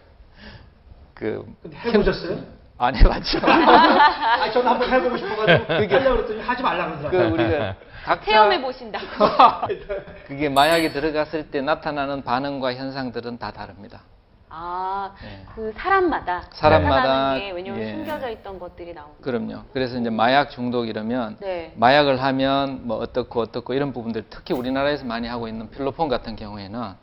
그 1.13 1.45
근데 1.61 1.77
해보셨어요? 1.77 2.61
안 2.77 2.95
해봤죠. 2.95 3.37
아, 3.45 4.49
저는 4.51 4.67
한번 4.71 4.91
해보고 4.91 5.15
싶어가지고 5.17 5.67
그게- 5.67 5.95
하려고 5.97 6.15
그랬더니 6.17 6.41
하지 6.41 6.63
말라 6.63 6.87
그 6.95 6.97
그러더라고요. 7.09 7.33
우리가 7.33 7.75
각자 8.03 8.25
체험해 8.25 8.61
보신다. 8.61 8.99
그게 10.25 10.49
마약에 10.49 10.91
들어갔을 10.91 11.51
때 11.51 11.61
나타나는 11.61 12.23
반응과 12.23 12.73
현상들은 12.73 13.37
다 13.37 13.51
다릅니다. 13.51 14.01
아, 14.49 15.11
네. 15.21 15.45
그 15.55 15.71
사람마다 15.77 16.43
사람마다, 16.51 17.35
게 17.35 17.51
왜냐면 17.51 17.81
예. 17.81 17.91
숨겨져 17.93 18.29
있던 18.31 18.59
것들이 18.59 18.93
나오고. 18.93 19.17
그럼요. 19.21 19.61
그래서 19.71 19.97
이제 19.97 20.09
마약 20.09 20.49
중독 20.49 20.89
이러면 20.89 21.37
네. 21.39 21.71
마약을 21.77 22.21
하면 22.21 22.81
뭐 22.87 22.97
어떻고 22.97 23.41
어떻고 23.41 23.73
이런 23.75 23.93
부분들 23.93 24.25
특히 24.29 24.53
우리나라에서 24.55 25.05
많이 25.05 25.27
하고 25.27 25.47
있는 25.47 25.69
필로폰 25.69 26.09
같은 26.09 26.35
경우에는 26.35 26.95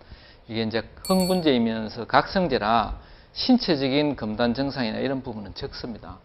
이게 0.49 0.63
이제 0.63 0.83
흥분제이면서 1.07 2.07
각성제라 2.07 2.97
신체적인 3.33 4.17
검단 4.17 4.55
증상이나 4.55 4.99
이런 4.99 5.23
부분은 5.23 5.55
적습니다. 5.55 6.19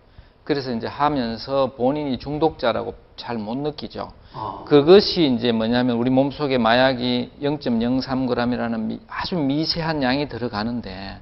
그래서 0.44 0.74
이제 0.74 0.88
하면서 0.88 1.74
본인이 1.75 2.18
중독자라고 2.18 2.96
잘 3.15 3.38
못 3.38 3.58
느끼죠. 3.58 4.12
아. 4.34 4.63
그것이 4.65 5.27
이제 5.36 5.51
뭐냐면 5.51 5.98
우리 5.98 6.10
몸 6.10 6.32
속에 6.32 6.58
마약이 6.58 7.32
0.03g이라는 7.42 9.00
아주 9.08 9.38
미세한 9.38 10.01
양이 10.03 10.27
들어가는데 10.27 11.20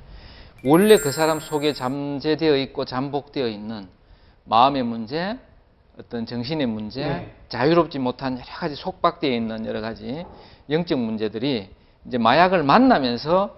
원래 0.64 0.96
그 0.98 1.12
사람 1.12 1.40
속에 1.40 1.74
잠재되어 1.74 2.56
있고 2.58 2.86
잠복되어 2.86 3.48
있는 3.48 3.88
마음의 4.46 4.84
문제, 4.84 5.38
어떤 6.00 6.26
정신의 6.26 6.68
문제, 6.68 7.06
네. 7.06 7.36
자유롭지 7.50 8.00
못한 8.00 8.34
여러 8.34 8.46
가지 8.46 8.76
속박되어 8.76 9.32
있는 9.32 9.66
여러 9.66 9.82
가지 9.82 10.24
영적 10.70 11.00
문제들이 11.00 11.70
이제 12.06 12.18
마약을 12.18 12.64
만나면서 12.64 13.56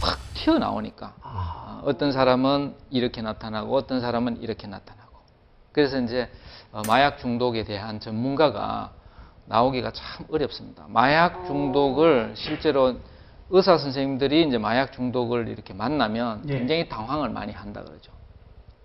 팍 0.00 0.18
튀어나오니까 0.34 1.14
아. 1.22 1.80
어, 1.82 1.88
어떤 1.88 2.12
사람은 2.12 2.74
이렇게 2.90 3.22
나타나고 3.22 3.74
어떤 3.74 4.00
사람은 4.00 4.42
이렇게 4.42 4.66
나타나고 4.66 5.18
그래서 5.72 6.00
이제 6.00 6.30
어, 6.72 6.82
마약 6.86 7.18
중독에 7.18 7.64
대한 7.64 8.00
전문가가 8.00 8.92
나오기가 9.46 9.92
참 9.92 10.26
어렵습니다. 10.30 10.86
마약 10.88 11.46
중독을 11.46 12.32
실제로 12.34 12.96
의사 13.50 13.76
선생님들이 13.76 14.46
이제 14.48 14.58
마약 14.58 14.92
중독을 14.92 15.48
이렇게 15.48 15.74
만나면 15.74 16.44
예. 16.48 16.58
굉장히 16.58 16.88
당황을 16.88 17.28
많이 17.28 17.52
한다 17.52 17.82
그러죠. 17.84 18.10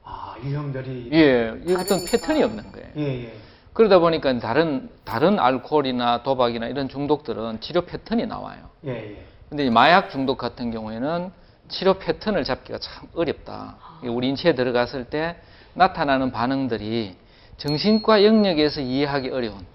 아, 0.04 0.36
유형들이. 0.44 1.10
예, 1.14 1.54
이 1.66 1.74
어떤. 1.74 2.04
패턴이 2.04 2.44
없는 2.44 2.72
거예요. 2.72 2.88
예, 2.98 3.26
예. 3.26 3.34
그러다 3.80 4.00
보니까 4.00 4.38
다른 4.40 4.90
다른 5.06 5.40
알코올이나 5.40 6.22
도박이나 6.24 6.68
이런 6.68 6.90
중독들은 6.90 7.62
치료 7.62 7.80
패턴이 7.86 8.26
나와요. 8.26 8.60
예, 8.86 8.92
예. 8.92 9.26
근데 9.48 9.66
이 9.66 9.70
마약 9.70 10.10
중독 10.10 10.38
같은 10.38 10.70
경우에는 10.70 11.32
치료 11.70 11.94
패턴을 11.94 12.44
잡기가 12.44 12.80
참 12.80 13.08
어렵다. 13.16 13.78
우리 14.04 14.28
인체에 14.28 14.54
들어갔을 14.54 15.06
때 15.06 15.38
나타나는 15.76 16.34
반응들이 16.34 17.16
정신과 17.56 18.26
영역에서 18.26 18.82
이해하기 18.82 19.30
어려운. 19.30 19.66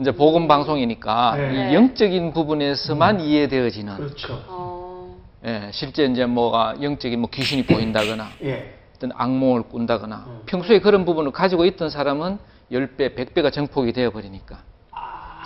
이제 0.00 0.12
보건 0.12 0.48
방송이니까 0.48 1.36
네. 1.36 1.72
이 1.72 1.74
영적인 1.74 2.32
부분에서만 2.32 3.20
이해되어지는. 3.20 3.94
그렇죠. 3.94 4.42
어, 4.48 5.18
예, 5.44 5.68
실제 5.70 6.06
이제 6.06 6.24
뭐가 6.24 6.76
영적인 6.80 7.20
뭐 7.20 7.28
귀신이 7.28 7.66
보인다거나 7.66 8.28
예. 8.42 8.74
어떤 8.96 9.12
악몽을 9.14 9.64
꾼다거나 9.64 10.24
음. 10.26 10.42
평소에 10.46 10.80
그런 10.80 11.04
부분을 11.04 11.32
가지고 11.32 11.66
있던 11.66 11.90
사람은 11.90 12.55
10배, 12.70 13.14
100배가 13.14 13.52
정폭이 13.52 13.92
되어 13.92 14.10
버리니까. 14.10 14.58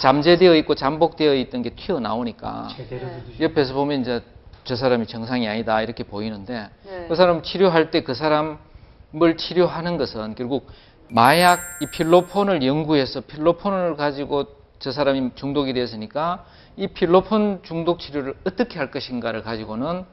잠재되어 0.01 0.55
있고 0.57 0.75
잠복되어 0.75 1.35
있던 1.35 1.61
게 1.63 1.71
튀어나오니까 1.71 2.69
제대로 2.75 3.07
네. 3.07 3.23
옆에서 3.41 3.75
보면 3.75 4.01
이제 4.01 4.23
저 4.65 4.75
사람이 4.75 5.07
정상이 5.07 5.47
아니다 5.47 5.83
이렇게 5.83 6.05
보이는데 6.05 6.71
네. 6.85 7.07
그 7.09 7.15
사람 7.15 7.43
치료할 7.43 7.91
때 7.91 8.03
그 8.03 8.15
사람을 8.15 9.37
치료하는 9.37 9.99
것은 9.99 10.35
결국 10.37 10.71
마약 11.09 11.61
이 11.83 11.87
필로폰을 11.87 12.63
연구해서 12.65 13.23
필로폰을 13.23 13.97
가지고 13.97 14.45
저 14.79 14.91
사람이 14.91 15.33
중독이 15.35 15.75
됐으니까 15.75 16.47
이 16.77 16.87
필로폰 16.87 17.61
중독 17.63 17.99
치료를 18.01 18.37
어떻게 18.47 18.79
할 18.79 18.91
것인가를 18.91 19.43
가지고는 19.43 20.05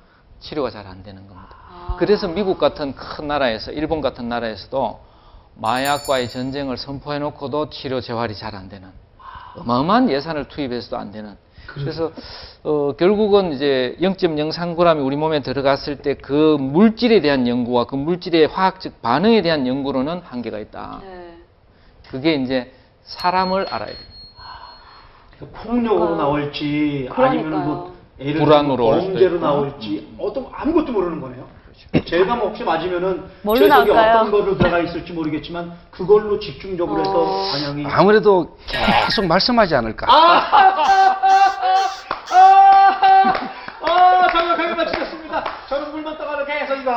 치료가 0.42 0.70
잘 0.70 0.86
안 0.88 1.02
되는 1.04 1.28
겁니다. 1.28 1.56
아. 1.70 1.96
그래서 1.98 2.28
미국 2.28 2.58
같은 2.58 2.94
큰 2.94 3.28
나라에서 3.30 3.72
일본 3.72 4.02
같은 4.02 4.28
나라에서도 4.28 5.00
마약과의 5.60 6.30
전쟁을 6.30 6.78
선포해 6.78 7.20
놓고도 7.20 7.70
치료 7.70 8.00
재활이 8.02 8.36
잘 8.36 8.56
안 8.56 8.70
되는 8.70 8.90
어마어마한 9.58 10.10
예산을 10.10 10.48
투입해서도 10.48 10.98
안 10.98 11.12
되는 11.12 11.36
그래서 11.68 12.12
어, 12.64 12.94
결국은 12.98 13.52
이제 13.54 13.98
0.03g이 14.02 15.06
우리 15.06 15.16
몸에 15.16 15.42
들어갔을 15.42 15.98
때 15.98 16.14
그 16.16 16.58
물질에 16.60 17.22
대한 17.22 17.48
연구와 17.48 17.86
그 17.86 17.96
물질의 17.96 18.48
화학적 18.48 19.02
반응에 19.02 19.42
대한 19.42 19.68
연구로는 19.68 20.22
한계가 20.24 20.60
있다. 20.60 21.02
네. 21.04 21.38
그게 22.10 22.36
이제 22.36 22.72
사람을 23.04 23.68
알아야 23.68 23.90
돼. 23.90 23.98
폭력으로 25.54 26.16
나올지 26.16 27.10
아니면 27.12 27.66
뭐 27.66 27.96
예를 28.20 28.42
불안으로 28.42 28.90
범죄로. 28.90 29.40
나올지 29.40 30.16
어떤 30.18 30.48
아무것도 30.52 30.92
모르는 30.92 31.20
거네요. 31.22 31.46
제가 32.06 32.36
뭐 32.36 32.48
혹시 32.50 32.64
맞으면은 32.64 33.30
뭘로 33.42 33.60
제 33.60 33.68
속에 33.68 33.70
나올까요? 33.94 34.18
어떤 34.18 34.32
걸로 34.32 34.58
들어가 34.58 34.80
있을지 34.80 35.14
모르겠지만 35.14 35.72
그걸로 35.92 36.40
집중적으로 36.40 37.00
해서 37.02 37.12
어. 37.24 37.52
반영이 37.52 37.86
아무래도 37.88 38.58
계속 38.68 39.26
말씀하지 39.26 39.76
않을까. 39.76 40.06
아, 43.82 44.28
정확하게 44.32 44.74
맞추셨습니다. 44.76 45.44
저는 45.70 45.92
물만 45.92 46.18
떠가는 46.18 46.46
계속 46.46 46.76
이거. 46.76 46.92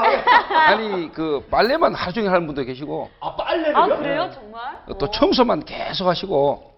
아니 0.55 1.13
그 1.13 1.47
빨래만 1.51 1.95
하루 1.95 2.13
종일 2.13 2.31
하는 2.31 2.47
분도 2.47 2.65
계시고 2.65 3.11
아, 3.21 3.37
빨래를요? 3.37 3.77
아 3.77 3.87
그래요 3.97 4.31
정말? 4.33 4.61
또 4.99 5.07
어. 5.07 5.11
청소만 5.11 5.65
계속 5.65 6.09
하시고 6.09 6.71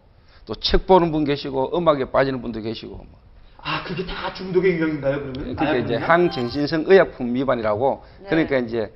또 0.47 0.55
책 0.57 0.87
보는 0.87 1.13
분 1.13 1.25
계시고 1.25 1.77
음악에 1.77 2.11
빠지는 2.11 2.43
분도 2.43 2.61
계시고 2.61 2.97
뭐. 2.97 3.22
아, 3.65 3.83
그게 3.85 4.05
다 4.05 4.33
중독의 4.35 4.73
유형인가요, 4.77 5.17
그러면? 5.21 5.33
그게 5.35 5.79
이제 5.79 5.95
마약은요? 5.99 5.99
항정신성 6.07 6.85
의약품 6.87 7.33
위반이라고 7.35 8.03
네. 8.23 8.29
그러니까 8.29 8.57
이제 8.59 8.93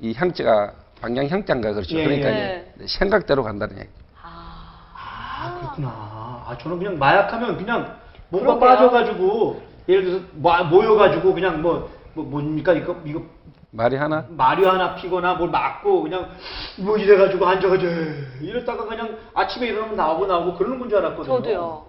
이 0.00 0.12
형자가 0.14 0.72
방향 1.00 1.26
형자인가 1.26 1.72
그렇죠. 1.74 1.96
예, 1.98 2.04
그러니까 2.04 2.30
예. 2.30 2.72
이제 2.76 2.86
생각대로 2.98 3.42
간다는 3.42 3.78
얘기. 3.78 3.88
아. 4.22 4.94
아, 4.94 5.58
그렇구나. 5.60 5.88
아, 5.90 6.56
저는 6.60 6.78
그냥 6.78 6.98
마약하면 6.98 7.58
그냥 7.58 7.96
뭔가 8.30 8.54
그러게요. 8.54 8.68
빠져가지고 8.90 9.62
예를 9.88 10.04
들어서 10.04 10.24
모- 10.32 10.64
모여가지고 10.64 11.34
그냥 11.34 11.60
뭐, 11.60 11.90
뭐 12.14 12.24
뭡니까 12.24 12.72
이거 12.72 12.96
이거 13.04 13.22
말이 13.70 13.96
하나? 13.96 14.24
마리오 14.30 14.68
하나 14.70 14.94
피거나 14.94 15.34
뭘 15.34 15.50
맞고 15.50 16.02
그냥 16.02 16.30
뭐 16.78 16.96
이래가지고 16.96 17.46
앉아가지고 17.46 17.92
이랬다가 18.40 18.86
그냥 18.86 19.18
아침에 19.34 19.66
일어나면 19.66 19.96
나오고 19.96 20.26
나오고 20.26 20.54
그러는 20.56 20.78
건 20.78 20.88
줄 20.88 20.98
알았거든요. 20.98 21.36
저도요. 21.36 21.84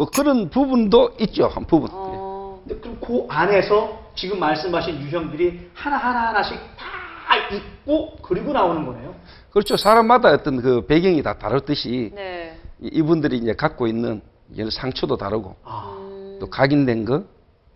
뭐 0.00 0.08
그런 0.08 0.48
부분도 0.48 1.16
있죠 1.20 1.46
한 1.46 1.66
부분. 1.66 1.90
어. 1.92 2.58
근데 2.66 2.80
그럼 2.80 2.98
그 3.02 3.26
안에서 3.28 4.00
지금 4.14 4.40
말씀하신 4.40 4.98
유형들이 4.98 5.68
하나 5.74 5.98
하나 5.98 6.28
하나씩 6.28 6.56
다 6.78 7.36
있고 7.54 8.16
그리고 8.22 8.54
나오는 8.54 8.86
거네요. 8.86 9.14
그렇죠. 9.50 9.76
사람마다 9.76 10.30
어떤 10.30 10.62
그 10.62 10.86
배경이 10.86 11.22
다 11.22 11.34
다르듯이 11.36 12.12
네. 12.14 12.56
이- 12.80 12.88
이분들이 12.94 13.36
이제 13.36 13.52
갖고 13.54 13.86
있는 13.86 14.22
상처도 14.70 15.18
다르고 15.18 15.56
아, 15.64 15.94
음. 15.98 16.38
또 16.40 16.48
각인된 16.48 17.04
거, 17.04 17.24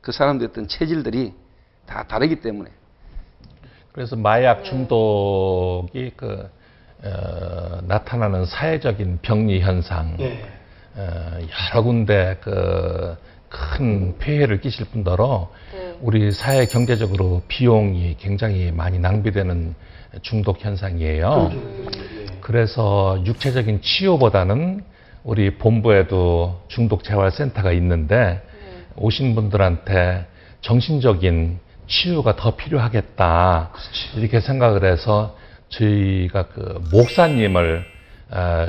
그 0.00 0.10
사람들의 0.10 0.48
어떤 0.50 0.66
체질들이 0.66 1.34
다 1.84 2.04
다르기 2.04 2.36
때문에 2.40 2.70
그래서 3.92 4.16
마약 4.16 4.64
중독이 4.64 6.12
그 6.16 6.48
어, 7.04 7.80
나타나는 7.82 8.46
사회적인 8.46 9.18
병리 9.20 9.60
현상 9.60 10.16
예. 10.20 10.63
어, 10.96 11.38
여러 11.72 11.82
군데 11.82 12.36
그 12.40 13.16
큰 13.54 14.18
폐해를 14.18 14.60
끼칠 14.60 14.86
뿐더러 14.86 15.50
네. 15.72 15.96
우리 16.00 16.32
사회 16.32 16.66
경제적으로 16.66 17.42
비용이 17.46 18.16
굉장히 18.18 18.72
많이 18.72 18.98
낭비되는 18.98 19.74
중독 20.22 20.64
현상이에요. 20.64 21.50
예. 21.52 22.26
그래서 22.40 23.22
육체적인 23.24 23.80
치료보다는 23.80 24.82
우리 25.22 25.56
본부에도 25.56 26.62
중독재활센터가 26.68 27.72
있는데 27.72 28.42
오신 28.96 29.34
분들한테 29.34 30.26
정신적인 30.60 31.60
치유가 31.86 32.36
더 32.36 32.56
필요하겠다 32.56 33.70
이렇게 34.16 34.40
생각을 34.40 34.84
해서 34.84 35.36
저희가 35.68 36.48
그 36.48 36.82
목사님을 36.90 37.84
어, 37.86 37.93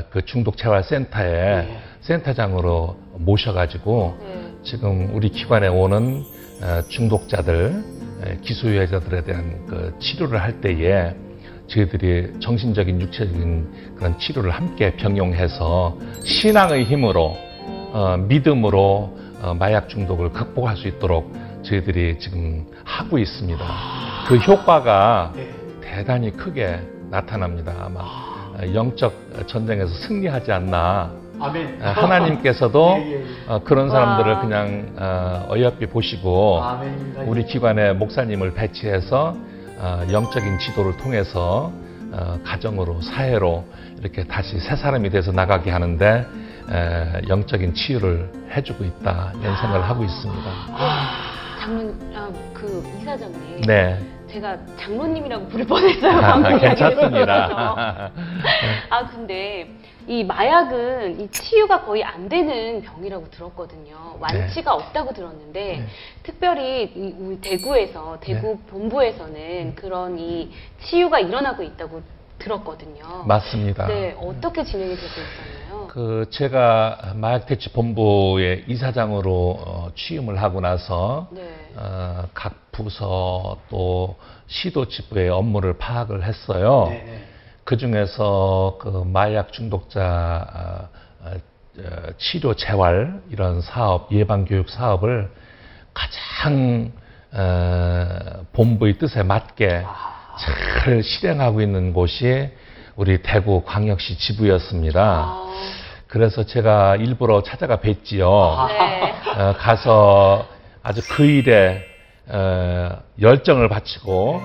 그 0.10 0.24
중독재활센터에 0.26 1.32
네. 1.32 1.80
센터장으로 2.02 2.98
모셔가지고 3.18 4.18
네. 4.20 4.52
지금 4.64 5.10
우리 5.14 5.30
기관에 5.30 5.68
오는 5.68 6.24
어, 6.62 6.82
중독자들, 6.88 7.84
에, 8.26 8.38
기소유예자들에 8.42 9.24
대한 9.24 9.66
그 9.68 9.94
치료를 10.00 10.42
할 10.42 10.62
때에 10.62 11.14
저희들이 11.68 12.40
정신적인, 12.40 13.02
육체적인 13.02 13.96
그런 13.98 14.18
치료를 14.20 14.52
함께 14.52 14.96
병용해서 14.96 15.98
신앙의 16.24 16.86
힘으로, 16.86 17.36
어, 17.92 18.18
믿음으로 18.18 19.18
어, 19.42 19.54
마약 19.54 19.90
중독을 19.90 20.32
극복할 20.32 20.78
수 20.78 20.88
있도록 20.88 21.34
저희들이 21.64 22.20
지금 22.20 22.66
하고 22.84 23.18
있습니다. 23.18 23.66
그 24.28 24.36
효과가 24.38 25.34
네. 25.36 25.50
대단히 25.82 26.32
크게 26.32 26.80
나타납니다. 27.10 27.74
아마 27.80 28.02
어, 28.02 28.35
영적 28.74 29.48
전쟁에서 29.48 29.94
승리하지 30.08 30.52
않나 30.52 31.12
아멘. 31.40 31.80
어, 31.82 31.88
하나님께서도 31.90 32.96
예, 33.00 33.12
예, 33.12 33.22
예. 33.22 33.26
어, 33.48 33.62
그런 33.64 33.90
사람들을 33.90 34.34
와. 34.34 34.40
그냥 34.42 34.94
어, 34.98 35.48
어여삐 35.52 35.88
보시고 35.88 36.64
아멘입니다. 36.64 37.22
우리 37.24 37.46
기관에 37.46 37.94
목사님을 37.94 38.54
배치해서 38.54 39.36
어, 39.78 40.02
영적인 40.12 40.60
지도를 40.60 40.98
통해서 40.98 41.72
어, 42.12 42.40
가정으로 42.46 43.02
사회로 43.02 43.66
이렇게 44.00 44.24
다시 44.24 44.60
새 44.60 44.76
사람이 44.76 45.10
돼서 45.10 45.32
나가게 45.32 45.72
하는데 45.72 46.26
에, 46.72 47.22
영적인 47.28 47.74
치유를 47.74 48.32
해주고 48.56 48.84
있다 48.84 49.34
이런 49.42 49.56
생각을 49.58 49.88
하고 49.88 50.04
있습니다. 50.04 50.44
장로 51.60 51.94
아, 52.16 52.30
그 52.54 52.84
이사장님. 53.02 53.62
네, 53.68 54.00
제가 54.36 54.58
장로님이라고 54.78 55.48
부를 55.48 55.66
뻔했어요. 55.66 56.12
아, 56.12 56.22
방금 56.22 56.60
괜찮습니다. 56.60 58.12
아 58.90 59.08
근데 59.08 59.70
이 60.08 60.24
마약은 60.26 61.22
이 61.22 61.32
치유가 61.32 61.82
거의 61.82 62.04
안 62.04 62.28
되는 62.28 62.82
병이라고 62.82 63.30
들었거든요. 63.32 64.18
완치가 64.20 64.74
없다고 64.76 65.14
들었는데 65.14 65.78
네. 65.78 65.86
특별히 66.24 66.84
이 66.84 67.16
우리 67.18 67.40
대구에서 67.40 68.18
대구 68.20 68.58
본부에서는 68.68 69.76
그런 69.76 70.20
이 70.20 70.52
치유가 70.82 71.20
일어나고 71.20 71.64
있다고 71.64 72.02
들었거든요. 72.38 73.24
맞습니다. 73.26 73.88
네, 73.88 74.16
어떻게 74.20 74.66
진행이 74.66 74.96
되고 74.96 75.08
있었나요? 75.08 75.88
그 75.88 76.26
제가 76.30 77.14
마약대치 77.16 77.70
본부의 77.72 78.66
이사장으로 78.68 79.32
어, 79.66 79.92
취임을 79.96 80.42
하고 80.42 80.60
나서 80.60 81.30
네. 81.32 81.65
어, 81.78 82.28
각 82.34 82.72
부서 82.72 83.58
또 83.70 84.18
시도 84.48 84.88
지부의 84.88 85.30
업무를 85.30 85.78
파악을 85.78 86.24
했어요. 86.24 86.88
네, 86.90 87.04
네. 87.06 87.24
그 87.64 87.78
중에서 87.78 88.78
그 88.80 89.04
마약 89.06 89.52
중독자 89.52 90.48
어, 90.54 91.28
어, 91.28 91.34
어, 91.80 92.08
치료 92.18 92.54
재활 92.54 93.22
이런 93.30 93.62
사업 93.62 94.12
예방 94.12 94.46
교육 94.46 94.70
사업을 94.70 95.32
가장 95.94 96.92
어, 97.34 98.46
본부의 98.54 98.98
뜻에 98.98 99.24
맞게 99.24 99.84
잘 100.40 101.04
실행하고 101.04 101.62
있는 101.62 101.92
곳이 101.92 102.50
우리 102.96 103.22
대구 103.22 103.64
광역시 103.66 104.18
지부였습니다. 104.18 105.02
아, 105.02 105.54
그래서 106.08 106.46
제가 106.46 106.96
일부러 106.96 107.44
찾아가 107.44 107.78
뵀지요. 107.78 108.68
네. 108.68 109.42
어, 109.42 109.54
가서 109.58 110.55
아주 110.86 111.02
그 111.10 111.26
일에 111.26 111.84
어, 112.30 113.00
열정을 113.20 113.70
바치고 113.70 114.40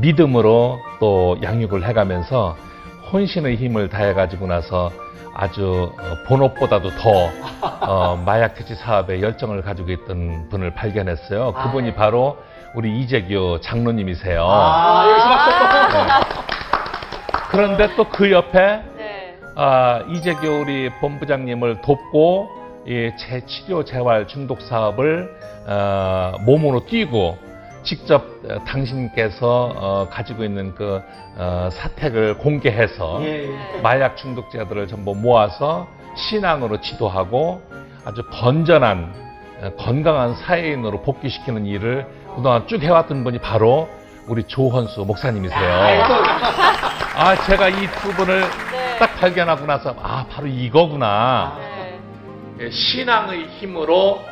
믿음으로 0.00 0.80
또 0.98 1.36
양육을 1.42 1.86
해가면서 1.86 2.56
혼신의 3.12 3.56
힘을 3.56 3.90
다해가지고 3.90 4.46
나서 4.46 4.90
아주 5.34 5.92
어, 5.98 6.26
본업보다도 6.26 6.90
더 6.96 7.30
어, 7.82 8.16
마약 8.24 8.54
퇴치 8.54 8.74
사업에 8.74 9.20
열정을 9.20 9.60
가지고 9.60 9.90
있던 9.90 10.48
분을 10.48 10.72
발견했어요. 10.74 11.52
아, 11.54 11.64
그분이 11.64 11.90
네. 11.90 11.94
바로 11.94 12.38
우리 12.74 12.98
이재규 13.00 13.58
장로님이세요. 13.62 14.46
아, 14.48 15.04
여기서 15.10 15.28
박수 15.28 16.34
또. 16.34 16.42
그런데 17.50 17.94
또 17.96 18.04
그 18.04 18.30
옆에 18.32 18.80
네. 18.96 19.38
아, 19.56 20.02
이재교 20.08 20.62
우리 20.62 20.88
본부장님을 21.00 21.82
돕고 21.82 22.61
이 22.86 23.10
재치료 23.16 23.84
재활 23.84 24.26
중독 24.26 24.60
사업을 24.62 25.30
어, 25.66 26.32
몸으로 26.40 26.84
뛰고 26.86 27.38
직접 27.84 28.24
어, 28.48 28.64
당신께서 28.64 29.72
어, 29.76 30.08
가지고 30.10 30.44
있는 30.44 30.74
그 30.74 31.00
어, 31.36 31.68
사택을 31.70 32.38
공개해서 32.38 33.20
예, 33.22 33.48
예. 33.48 33.80
마약 33.82 34.16
중독자들을 34.16 34.86
전부 34.88 35.14
모아서 35.14 35.86
신앙으로 36.16 36.80
지도하고 36.80 37.62
아주 38.04 38.22
건전한 38.30 39.12
어, 39.62 39.70
건강한 39.78 40.34
사회인으로 40.34 41.02
복귀시키는 41.02 41.66
일을 41.66 42.06
그동안 42.34 42.66
쭉 42.66 42.82
해왔던 42.82 43.22
분이 43.22 43.38
바로 43.38 43.88
우리 44.26 44.42
조헌수 44.44 45.04
목사님이세요. 45.04 45.72
아 47.16 47.36
제가 47.46 47.68
이 47.68 47.86
두 48.00 48.08
분을 48.14 48.40
네. 48.40 48.98
딱 48.98 49.14
발견하고 49.18 49.66
나서 49.66 49.94
아 50.02 50.24
바로 50.30 50.46
이거구나. 50.46 51.56
네. 52.62 52.66
예, 52.66 52.70
신앙의 52.70 53.46
힘으로 53.58 54.24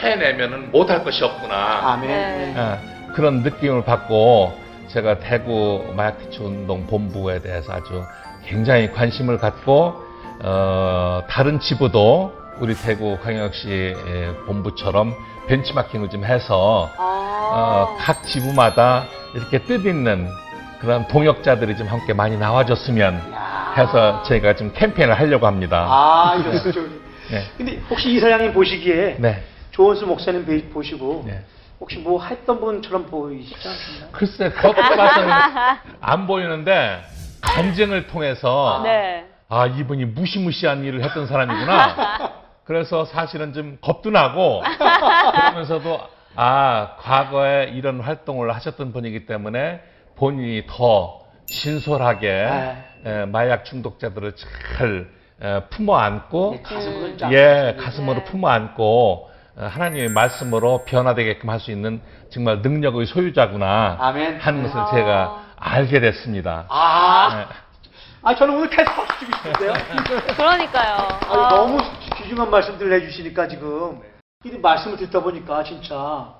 해내면은 0.00 0.70
못할 0.70 1.02
것이 1.04 1.24
없구나. 1.24 1.92
아멘. 1.92 2.08
네. 2.08 2.54
예, 2.56 3.12
그런 3.14 3.42
느낌을 3.42 3.84
받고 3.84 4.52
제가 4.88 5.18
대구 5.20 5.92
마약티치운동 5.96 6.86
본부에 6.86 7.40
대해서 7.40 7.72
아주 7.72 8.04
굉장히 8.44 8.90
관심을 8.92 9.38
갖고 9.38 9.94
어, 10.44 11.22
다른 11.28 11.60
지부도 11.60 12.32
우리 12.58 12.74
대구 12.74 13.18
광역시 13.22 13.68
예, 13.70 14.34
본부처럼 14.46 15.14
벤치마킹을 15.48 16.10
좀 16.10 16.24
해서 16.24 16.90
아. 16.98 17.08
어, 17.54 17.96
각 17.98 18.22
지부마다 18.24 19.04
이렇게 19.34 19.58
뜻있는 19.58 20.28
그런 20.80 21.06
동역자들이 21.06 21.76
좀 21.76 21.86
함께 21.86 22.12
많이 22.12 22.36
나와줬으면 22.36 23.22
해서 23.76 24.22
저희가 24.24 24.56
좀 24.56 24.72
캠페인을 24.74 25.18
하려고 25.18 25.46
합니다. 25.46 25.86
아, 25.88 26.36
이렇습니까. 26.36 27.01
네. 27.30 27.44
근데 27.56 27.76
혹시 27.90 28.10
이 28.10 28.20
사장님 28.20 28.52
보시기에 28.52 29.16
네. 29.18 29.42
조원수 29.70 30.06
목사님 30.06 30.44
배- 30.44 30.68
보시고 30.68 31.24
네. 31.26 31.42
혹시 31.80 31.98
뭐 31.98 32.22
했던 32.22 32.60
분처럼 32.60 33.06
보이시지 33.06 33.68
않습니까? 33.68 34.08
글쎄, 34.12 34.50
겉 34.50 34.72
봐서는 34.72 35.32
안 36.00 36.26
보이는데 36.26 37.02
간증을 37.40 38.06
통해서 38.06 38.80
네. 38.84 39.26
아, 39.48 39.66
이분이 39.66 40.06
무시무시한 40.06 40.84
일을 40.84 41.02
했던 41.04 41.26
사람이구나. 41.26 42.42
그래서 42.64 43.04
사실은 43.04 43.52
좀 43.52 43.78
겁도 43.80 44.10
나고 44.10 44.62
그러면서도 45.32 46.00
아, 46.36 46.96
과거에 47.00 47.64
이런 47.74 48.00
활동을 48.00 48.54
하셨던 48.54 48.92
분이기 48.92 49.26
때문에 49.26 49.80
본인이 50.16 50.64
더 50.68 51.20
진솔하게 51.46 52.28
네. 52.28 52.84
에, 53.04 53.24
마약 53.26 53.64
중독자들을 53.64 54.34
잘 54.36 55.00
에, 55.00 55.21
품어 55.70 55.96
안고 55.96 56.62
가슴은 56.62 57.18
쫙. 57.18 57.32
예, 57.32 57.76
가슴으로 57.78 58.18
네. 58.18 58.24
품어 58.24 58.48
안고 58.48 59.30
어, 59.56 59.64
하나님의 59.66 60.08
말씀으로 60.10 60.84
변화되게끔 60.86 61.50
할 61.50 61.58
수 61.60 61.70
있는 61.72 62.00
정말 62.30 62.62
능력의 62.62 63.06
소유자구나 63.06 63.96
아멘. 64.00 64.38
하는 64.40 64.62
것을 64.62 64.78
아. 64.78 64.90
제가 64.92 65.42
알게 65.56 66.00
됐습니다. 66.00 66.64
아, 66.68 67.46
네. 67.48 67.54
아 68.22 68.34
저는 68.34 68.54
오늘 68.54 68.70
계속 68.70 68.94
박수 68.94 69.18
주고 69.26 69.32
싶은데요. 69.36 69.72
그러니까요. 70.36 70.94
아니, 71.28 71.42
아. 71.42 71.48
너무 71.48 71.78
귀중한 72.16 72.50
말씀들을 72.50 72.92
해주시니까 73.00 73.48
지금 73.48 74.00
이 74.44 74.50
말씀을 74.58 74.96
듣다 74.96 75.20
보니까 75.20 75.62
진짜 75.64 76.34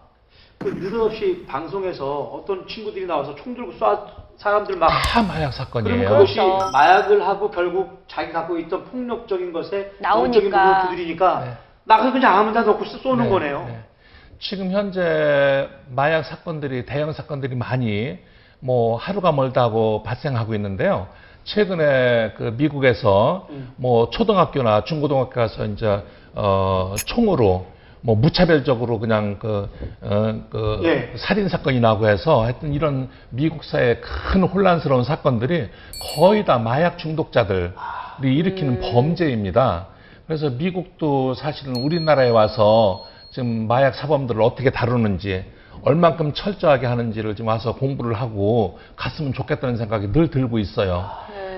그 0.59 0.69
느닷없이 0.69 1.45
방송에서 1.49 2.21
어떤 2.21 2.67
친구들이 2.69 3.07
나와서 3.07 3.35
총 3.35 3.55
들고 3.55 3.73
쏴 3.75 4.32
사람들 4.43 4.77
막 4.77 4.89
다 5.05 5.23
마약 5.23 5.53
사건이에요. 5.53 6.09
그것이 6.09 6.35
그렇죠. 6.35 6.71
마약을 6.73 7.27
하고 7.27 7.51
결국 7.51 8.05
자기 8.09 8.33
갖고 8.33 8.59
있던 8.59 8.85
폭력적인 8.87 9.53
것에 9.53 9.93
나오니까. 10.01 10.25
영적인 10.37 10.51
부분을 10.51 10.81
두드리니까 10.91 11.41
네. 11.45 11.57
나가서 11.85 12.13
그냥 12.13 12.37
아무나 12.39 12.63
놓고 12.63 12.85
쏘는 12.85 13.25
네, 13.25 13.31
거네요. 13.31 13.65
네. 13.69 13.81
지금 14.41 14.73
현재 14.73 15.69
마약 15.91 16.25
사건들이 16.25 16.85
대형 16.87 17.13
사건들이 17.13 17.55
많이 17.55 18.19
뭐 18.59 18.97
하루가 18.97 19.31
멀다고 19.31 20.03
발생하고 20.03 20.55
있는데요. 20.55 21.07
최근에 21.45 22.35
그 22.37 22.55
미국에서 22.57 23.47
음. 23.51 23.73
뭐 23.77 24.11
초등학교나 24.11 24.85
중고등학교 24.85 25.31
가서 25.31 25.67
이제 25.67 26.03
어 26.35 26.95
총으로 27.07 27.67
뭐 28.03 28.17
무차별적으로 28.17 28.99
그냥 28.99 29.39
그, 29.39 29.69
어, 30.01 30.43
그 30.51 30.81
예. 30.85 31.13
살인 31.17 31.49
사건이 31.49 31.81
나고 31.81 32.09
해서 32.09 32.43
하여튼 32.43 32.75
이런 32.75 33.09
미국 33.31 33.65
사회의 33.65 34.01
큰 34.01 34.43
혼란스러운 34.43 35.05
사건들이 35.05 35.69
거의 36.17 36.45
다 36.45 36.59
마약 36.59 36.99
중독자들이 36.99 37.71
일으키는 38.23 38.81
범죄입니다. 38.81 39.87
그래서 40.27 40.51
미국도 40.51 41.35
사실은 41.35 41.77
우리나라에 41.77 42.29
와서 42.31 43.07
지금 43.31 43.67
마약 43.69 43.95
사범들을 43.95 44.43
어떻게 44.43 44.71
다루는지 44.71 45.45
얼만큼 45.85 46.33
철저하게 46.33 46.87
하는지를 46.87 47.35
지금 47.35 47.49
와서 47.49 47.75
공부를 47.75 48.15
하고 48.15 48.79
갔으면 48.97 49.33
좋겠다는 49.33 49.77
생각이 49.77 50.13
늘 50.13 50.29
들고 50.29 50.59
있어요. 50.59 51.09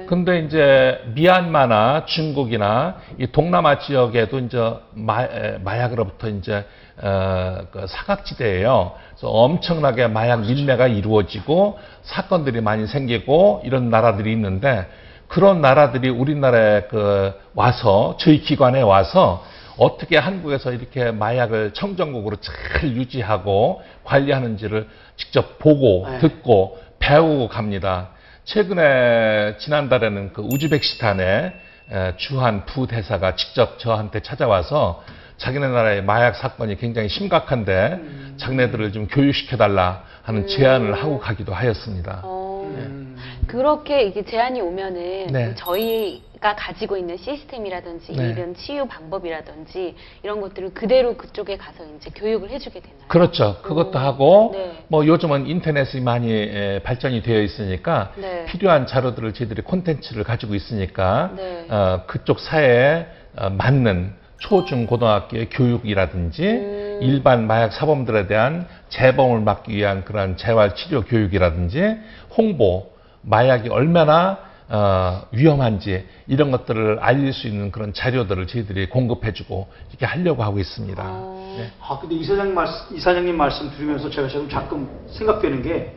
네. 0.04 0.06
근데 0.06 0.40
이제 0.40 1.02
미얀마나 1.14 2.04
중국이나 2.06 2.96
이 3.18 3.26
동남아 3.26 3.78
지역에도 3.78 4.38
이제 4.38 4.58
마, 4.92 5.22
에, 5.22 5.58
마약으로부터 5.64 6.28
이제 6.28 6.64
어, 7.02 7.66
그 7.72 7.86
사각지대예요. 7.88 8.92
그래서 9.08 9.28
엄청나게 9.28 10.06
마약 10.08 10.42
밀매가 10.42 10.86
이루어지고 10.88 11.78
사건들이 12.02 12.60
많이 12.60 12.86
생기고 12.86 13.62
이런 13.64 13.90
나라들이 13.90 14.30
있는데 14.32 14.86
그런 15.26 15.60
나라들이 15.60 16.10
우리나라에 16.10 16.82
그 16.82 17.32
와서 17.54 18.16
저희 18.20 18.40
기관에 18.40 18.82
와서 18.82 19.44
어떻게 19.76 20.16
한국에서 20.18 20.70
이렇게 20.72 21.10
마약을 21.10 21.72
청정국으로 21.72 22.36
잘 22.36 22.90
유지하고 22.90 23.82
관리하는지를 24.04 24.86
직접 25.16 25.58
보고 25.58 26.06
네. 26.08 26.18
듣고 26.18 26.78
배우고 27.00 27.48
갑니다. 27.48 28.10
최근에 28.44 29.56
지난달에는 29.58 30.32
그 30.32 30.42
우즈베키스탄의 30.42 31.52
에, 31.90 32.16
주한 32.16 32.66
부대사가 32.66 33.36
직접 33.36 33.78
저한테 33.78 34.20
찾아와서 34.20 35.02
자기네 35.38 35.68
나라의 35.68 36.04
마약 36.04 36.36
사건이 36.36 36.76
굉장히 36.76 37.08
심각한데 37.08 38.00
자기네들을 38.36 38.92
좀 38.92 39.06
교육시켜달라 39.08 40.04
하는 40.22 40.46
제안을 40.46 40.94
하고 40.94 41.18
가기도 41.18 41.52
하였습니다. 41.52 42.20
어, 42.22 42.72
음. 42.76 43.13
그렇게 43.46 44.02
이게 44.04 44.24
제안이 44.24 44.60
오면은 44.60 45.28
네. 45.28 45.54
저희가 45.54 46.56
가지고 46.56 46.96
있는 46.96 47.16
시스템이라든지 47.16 48.12
네. 48.12 48.30
이런 48.30 48.54
치유 48.54 48.86
방법이라든지 48.86 49.94
이런 50.22 50.40
것들을 50.40 50.74
그대로 50.74 51.16
그쪽에 51.16 51.56
가서 51.56 51.84
이제 51.96 52.10
교육을 52.14 52.50
해주게 52.50 52.80
되나요? 52.80 52.98
그렇죠. 53.08 53.60
그것도 53.62 53.98
오. 53.98 54.00
하고 54.00 54.50
네. 54.54 54.84
뭐 54.88 55.06
요즘은 55.06 55.46
인터넷이 55.46 56.02
많이 56.02 56.32
에, 56.32 56.80
발전이 56.82 57.22
되어 57.22 57.40
있으니까 57.40 58.12
네. 58.16 58.44
필요한 58.46 58.86
자료들을 58.86 59.32
저희들이 59.34 59.62
콘텐츠를 59.62 60.24
가지고 60.24 60.54
있으니까 60.54 61.32
네. 61.36 61.66
어, 61.68 62.02
그쪽 62.06 62.40
사회에 62.40 63.06
어, 63.36 63.50
맞는 63.50 64.24
초중 64.38 64.86
고등학교의 64.86 65.48
교육이라든지 65.50 66.46
음. 66.46 66.98
일반 67.00 67.46
마약 67.46 67.72
사범들에 67.72 68.26
대한 68.26 68.66
재범을 68.90 69.40
막기 69.40 69.74
위한 69.74 70.04
그런 70.04 70.36
재활 70.36 70.74
치료 70.74 71.02
교육이라든지 71.02 71.96
홍보 72.36 72.93
마약이 73.26 73.68
얼마나 73.68 74.38
어, 74.68 75.22
위험한지 75.30 76.06
이런 76.26 76.50
것들을 76.50 76.98
알릴 77.00 77.32
수 77.32 77.46
있는 77.48 77.70
그런 77.70 77.92
자료들을 77.92 78.46
저희들이 78.46 78.88
공급해주고 78.88 79.68
이렇게 79.90 80.06
하려고 80.06 80.42
하고 80.42 80.58
있습니다. 80.58 81.02
어. 81.06 81.56
네. 81.58 81.70
아 81.80 81.98
근데 82.00 82.14
이사장 82.16 82.54
말씀 82.54 82.96
이사장님 82.96 83.36
말씀 83.36 83.70
들으면서 83.70 84.08
제가 84.10 84.26
지금 84.28 84.48
가끔 84.48 84.88
생각되는 85.10 85.62
게 85.62 85.94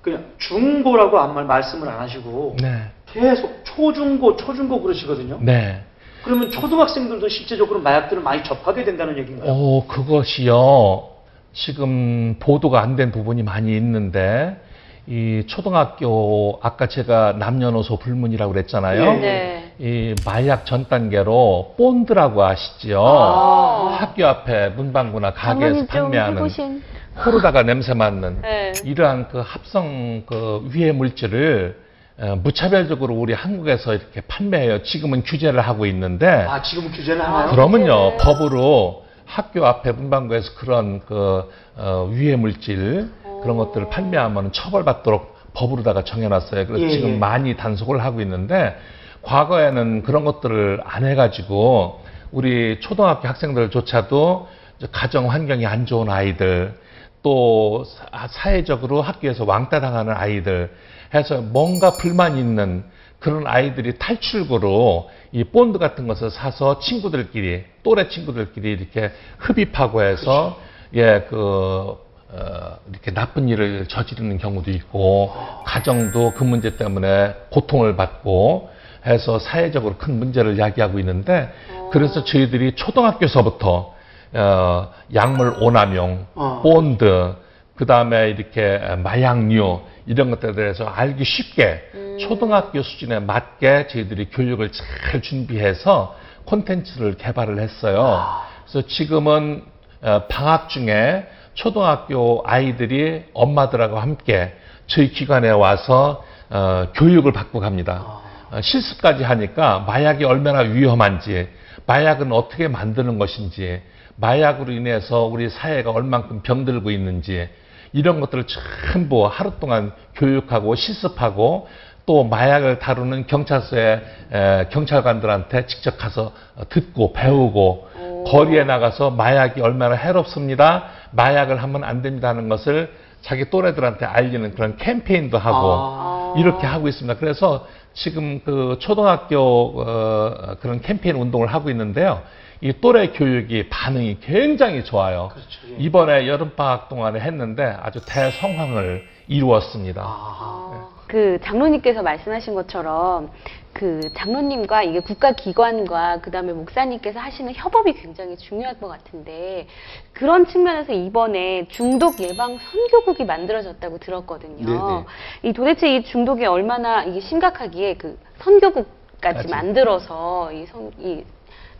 그냥 0.00 0.24
중고라고 0.38 1.18
아무 1.18 1.34
말 1.34 1.44
말씀을 1.44 1.88
안 1.88 2.00
하시고 2.00 2.56
네. 2.60 2.82
계속 3.06 3.60
초중고 3.64 4.36
초중고 4.36 4.80
그러시거든요. 4.82 5.38
네. 5.42 5.82
그러면 6.24 6.50
초등학생들도 6.50 7.28
실제적으로 7.28 7.80
마약들을 7.80 8.22
많이 8.22 8.42
접하게 8.42 8.84
된다는 8.84 9.16
얘기인가요? 9.18 9.50
어, 9.52 9.86
그것이요. 9.86 11.08
지금 11.52 12.36
보도가 12.40 12.80
안 12.82 12.96
된 12.96 13.12
부분이 13.12 13.42
많이 13.44 13.76
있는데, 13.76 14.60
이 15.08 15.44
초등학교, 15.46 16.58
아까 16.62 16.86
제가 16.86 17.34
남녀노소 17.38 17.98
불문이라고 17.98 18.52
그랬잖아요. 18.52 19.04
네. 19.14 19.20
네. 19.20 19.72
이 19.78 20.14
마약 20.24 20.66
전 20.66 20.88
단계로 20.88 21.74
본드라고 21.76 22.42
아시죠? 22.42 23.00
아. 23.06 23.96
학교 24.00 24.26
앞에 24.26 24.70
문방구나 24.70 25.32
가게에서 25.34 25.86
장모님 25.86 25.86
좀 25.86 25.86
판매하는 25.86 26.36
해보신. 26.38 26.82
코로다가 27.22 27.62
냄새 27.62 27.94
맡는 27.94 28.42
네. 28.42 28.72
이러한 28.84 29.28
그 29.28 29.42
합성 29.44 30.22
그 30.26 30.68
위해 30.72 30.92
물질을 30.92 31.78
어, 32.18 32.36
무차별적으로 32.42 33.14
우리 33.14 33.34
한국에서 33.34 33.94
이렇게 33.94 34.22
판매해요. 34.22 34.82
지금은 34.82 35.22
규제를 35.22 35.60
하고 35.60 35.86
있는데 35.86 36.26
아 36.26 36.62
지금 36.62 36.90
규제는 36.90 37.20
하나요? 37.20 37.50
그러면요 37.50 38.10
네. 38.10 38.16
법으로 38.18 39.04
학교 39.26 39.66
앞에 39.66 39.92
문방구에서 39.92 40.54
그런 40.58 41.00
그 41.06 41.50
어, 41.76 42.10
유해 42.12 42.36
물질 42.36 43.10
그런 43.46 43.56
것들을 43.58 43.90
판매하면 43.90 44.50
처벌받도록 44.50 45.36
법으로다가 45.54 46.02
정해놨어요. 46.02 46.66
그래서 46.66 46.84
예, 46.84 46.90
지금 46.90 47.10
예. 47.10 47.16
많이 47.16 47.56
단속을 47.56 48.02
하고 48.02 48.20
있는데 48.20 48.76
과거에는 49.22 50.02
그런 50.02 50.24
것들을 50.24 50.80
안 50.84 51.04
해가지고 51.04 52.00
우리 52.32 52.80
초등학교 52.80 53.28
학생들조차도 53.28 54.48
가정 54.90 55.30
환경이 55.30 55.64
안 55.64 55.86
좋은 55.86 56.10
아이들 56.10 56.74
또 57.22 57.84
사- 57.84 58.26
사회적으로 58.28 59.00
학교에서 59.00 59.44
왕따 59.44 59.80
당하는 59.80 60.12
아이들 60.12 60.72
해서 61.14 61.40
뭔가 61.40 61.92
불만 61.92 62.36
있는 62.36 62.84
그런 63.20 63.46
아이들이 63.46 63.96
탈출구로 63.96 65.08
이 65.30 65.44
본드 65.44 65.78
같은 65.78 66.08
것을 66.08 66.30
사서 66.30 66.80
친구들끼리 66.80 67.64
또래 67.84 68.08
친구들끼리 68.08 68.72
이렇게 68.72 69.12
흡입하고 69.38 70.02
해서 70.02 70.58
예그 70.92 72.05
어, 72.38 72.76
이렇게 72.90 73.14
나쁜 73.14 73.48
일을 73.48 73.86
저지르는 73.86 74.36
경우도 74.38 74.70
있고 74.70 75.32
가정도 75.64 76.32
그 76.34 76.44
문제 76.44 76.76
때문에 76.76 77.34
고통을 77.50 77.96
받고 77.96 78.70
해서 79.06 79.38
사회적으로 79.38 79.96
큰 79.96 80.18
문제를 80.18 80.58
야기하고 80.58 80.98
있는데 80.98 81.50
그래서 81.92 82.24
저희들이 82.24 82.72
초등학교서부터 82.72 83.94
어, 84.34 84.92
약물 85.14 85.56
오남용, 85.60 86.26
어. 86.34 86.60
본드, 86.62 87.36
그 87.76 87.86
다음에 87.86 88.30
이렇게 88.30 88.78
마약류 89.02 89.80
이런 90.06 90.30
것들에 90.30 90.52
대해서 90.52 90.84
알기 90.84 91.24
쉽게 91.24 92.18
초등학교 92.20 92.82
수준에 92.82 93.18
맞게 93.20 93.86
저희들이 93.86 94.30
교육을 94.30 94.72
잘 94.72 95.22
준비해서 95.22 96.16
콘텐츠를 96.44 97.16
개발을 97.16 97.60
했어요. 97.60 98.24
그래서 98.64 98.86
지금은 98.86 99.64
어, 100.02 100.24
방학 100.28 100.68
중에 100.68 101.26
초등학교 101.56 102.42
아이들이 102.44 103.24
엄마들하고 103.32 103.98
함께 103.98 104.54
저희 104.86 105.10
기관에 105.10 105.50
와서 105.50 106.24
어, 106.48 106.88
교육을 106.94 107.32
받고 107.32 107.58
갑니다. 107.58 108.20
어, 108.52 108.60
실습까지 108.60 109.24
하니까 109.24 109.80
마약이 109.80 110.24
얼마나 110.24 110.60
위험한지, 110.60 111.48
마약은 111.86 112.30
어떻게 112.30 112.68
만드는 112.68 113.18
것인지, 113.18 113.82
마약으로 114.16 114.72
인해서 114.72 115.24
우리 115.24 115.48
사회가 115.48 115.90
얼만큼 115.90 116.42
병들고 116.42 116.90
있는지, 116.90 117.48
이런 117.92 118.20
것들을 118.20 118.44
전부 118.92 119.26
하루 119.26 119.58
동안 119.58 119.92
교육하고 120.14 120.74
실습하고 120.74 121.68
또 122.04 122.22
마약을 122.22 122.78
다루는 122.78 123.26
경찰서에 123.26 124.02
에, 124.32 124.68
경찰관들한테 124.70 125.66
직접 125.66 125.98
가서 125.98 126.32
어, 126.54 126.68
듣고 126.68 127.12
배우고 127.12 127.88
거리에 128.30 128.64
나가서 128.64 129.10
마약이 129.10 129.60
얼마나 129.60 129.94
해롭습니다. 129.94 130.84
마약을 131.12 131.62
하면 131.62 131.84
안 131.84 132.02
됩니다 132.02 132.28
하는 132.28 132.48
것을 132.48 132.92
자기 133.22 133.50
또래들한테 133.50 134.04
알리는 134.04 134.54
그런 134.54 134.76
캠페인도 134.76 135.38
하고 135.38 135.72
아. 135.72 136.34
이렇게 136.36 136.66
하고 136.66 136.88
있습니다. 136.88 137.18
그래서 137.18 137.66
지금 137.94 138.40
그 138.44 138.76
초등학교 138.80 139.80
어, 139.80 140.56
그런 140.60 140.80
캠페인 140.80 141.16
운동을 141.16 141.48
하고 141.48 141.70
있는데요. 141.70 142.22
이 142.60 142.72
또래 142.80 143.08
교육이 143.08 143.68
반응이 143.68 144.18
굉장히 144.20 144.84
좋아요. 144.84 145.28
그렇죠, 145.32 145.48
예. 145.72 145.84
이번에 145.84 146.26
여름 146.26 146.54
방학 146.56 146.88
동안에 146.88 147.20
했는데 147.20 147.76
아주 147.82 148.00
대성황을 148.06 149.04
이루었습니다. 149.28 150.02
아. 150.04 150.88
그 151.06 151.38
장로님께서 151.42 152.02
말씀하신 152.02 152.54
것처럼 152.54 153.30
그 153.76 154.00
장로님과 154.14 154.84
이게 154.84 155.00
국가기관과 155.00 156.20
그 156.22 156.30
다음에 156.30 156.54
목사님께서 156.54 157.20
하시는 157.20 157.52
협업이 157.54 157.92
굉장히 157.92 158.38
중요할 158.38 158.80
것 158.80 158.88
같은데 158.88 159.66
그런 160.14 160.46
측면에서 160.46 160.94
이번에 160.94 161.68
중독 161.68 162.18
예방 162.22 162.56
선교국이 162.56 163.26
만들어졌다고 163.26 163.98
들었거든요. 163.98 164.64
네네. 164.64 165.04
이 165.42 165.52
도대체 165.52 165.94
이 165.94 166.04
중독이 166.04 166.46
얼마나 166.46 167.04
이게 167.04 167.20
심각하기에 167.20 167.96
그 167.98 168.18
선교국까지 168.38 169.36
까지. 169.40 169.48
만들어서 169.48 170.50
이, 170.54 170.64
선, 170.64 170.90
이 170.98 171.22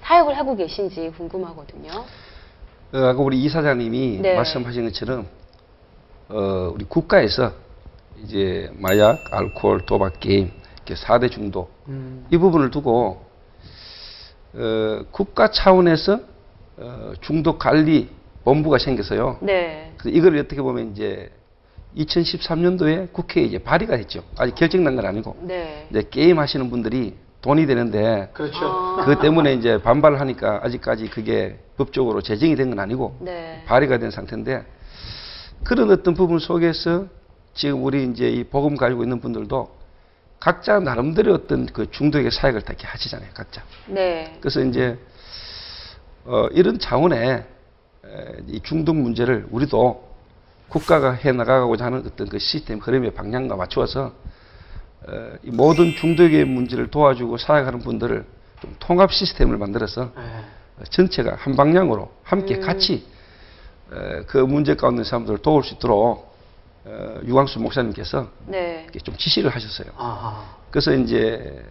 사역을 0.03 0.37
하고 0.37 0.55
계신지 0.55 1.11
궁금하거든요. 1.17 1.93
어, 2.93 2.99
아까 2.99 3.19
우리 3.23 3.43
이사장님이 3.43 4.19
네. 4.21 4.35
말씀하신 4.35 4.85
것처럼 4.85 5.27
어, 6.29 6.73
우리 6.75 6.85
국가에서 6.85 7.53
이제 8.23 8.71
마약, 8.75 9.19
알코올, 9.33 9.87
도박, 9.87 10.21
게임 10.21 10.53
이렇게 10.87 10.95
4대 10.95 11.31
중독 11.31 11.73
음. 11.89 12.25
이 12.31 12.37
부분을 12.39 12.71
두고 12.71 13.25
어, 14.55 15.01
국가 15.11 15.51
차원에서 15.51 16.21
어, 16.79 17.13
중독 17.21 17.59
관리 17.59 18.09
본부가 18.45 18.79
생겨서요. 18.79 19.39
네. 19.43 19.93
그래서 19.97 20.17
이걸 20.17 20.39
어떻게 20.39 20.63
보면 20.63 20.93
이제 20.93 21.31
2013년도에 21.97 23.13
국회에 23.13 23.45
이제 23.45 23.59
발의가 23.59 23.97
됐죠. 23.97 24.23
아직 24.37 24.55
결정난 24.55 24.95
건 24.97 25.07
아니고 25.07 25.37
네. 25.43 25.89
이제 25.91 26.05
게임 26.11 26.39
하시는 26.39 26.71
분들이 26.71 27.15
돈이 27.41 27.67
되는데 27.67 28.31
그렇죠. 28.33 28.59
아. 28.65 28.97
그것 29.05 29.21
때문에 29.21 29.55
이제 29.55 29.81
반발을 29.83 30.21
하니까 30.21 30.61
아직까지 30.63 31.09
그게 31.11 31.59
법적으로 31.77 32.23
제정이 32.23 32.55
된 32.55 32.71
건 32.71 32.79
아니고 32.79 33.17
네. 33.21 33.63
발의가 33.67 33.99
된 33.99 34.11
상태인데 34.11 34.65
그런 35.65 35.91
어떤 35.91 36.15
부분 36.15 36.39
속에서 36.39 37.07
지금 37.55 37.83
우리 37.85 38.05
이제 38.05 38.29
이 38.29 38.45
복음 38.45 38.77
가지고 38.77 39.03
있는 39.03 39.21
분들도 39.21 39.76
각자 40.39 40.79
나름대로 40.79 41.35
어떤 41.35 41.67
그 41.67 41.91
중독의 41.91 42.31
사역을 42.31 42.63
다 42.63 42.73
이렇게 42.73 42.87
하시잖아요, 42.87 43.31
각자. 43.35 43.63
네. 43.87 44.37
그래서 44.41 44.61
이제 44.61 44.99
어, 46.25 46.49
이런 46.53 46.79
차원의 46.79 47.29
에, 47.29 48.37
이 48.49 48.61
중독 48.63 48.97
문제를 48.97 49.47
우리도 49.51 50.07
국가가 50.69 51.13
해 51.13 51.33
나가고자 51.33 51.87
하는 51.87 52.03
어떤 52.05 52.29
그 52.29 52.39
시스템 52.39 52.79
흐름의 52.79 53.15
방향과 53.15 53.57
맞추어서 53.57 54.13
어, 55.07 55.33
이 55.43 55.51
모든 55.51 55.95
중독의 55.95 56.45
문제를 56.45 56.91
도와주고 56.91 57.39
사역하는 57.39 57.81
분들을 57.81 58.25
좀 58.61 58.77
통합 58.79 59.13
시스템을 59.13 59.57
만들어서 59.57 60.11
예. 60.17 60.21
어, 60.21 60.85
전체가 60.91 61.37
한 61.39 61.57
방향으로 61.57 62.11
함께 62.23 62.57
음. 62.57 62.61
같이 62.61 63.07
어, 63.91 64.23
그 64.27 64.39
문제 64.39 64.75
가운데 64.75 65.05
사람들을 65.05 65.39
도울 65.39 65.63
수 65.63 65.75
있도록 65.75 66.26
어, 66.87 67.21
유광수 67.25 67.59
목사님께서 67.61 68.29
네. 68.47 68.83
이렇게 68.85 69.01
좀 69.01 69.17
지시를 69.17 69.51
하셨어요. 69.51 69.89
아하. 69.97 70.57
그래서 70.71 70.95
이제 70.95 71.65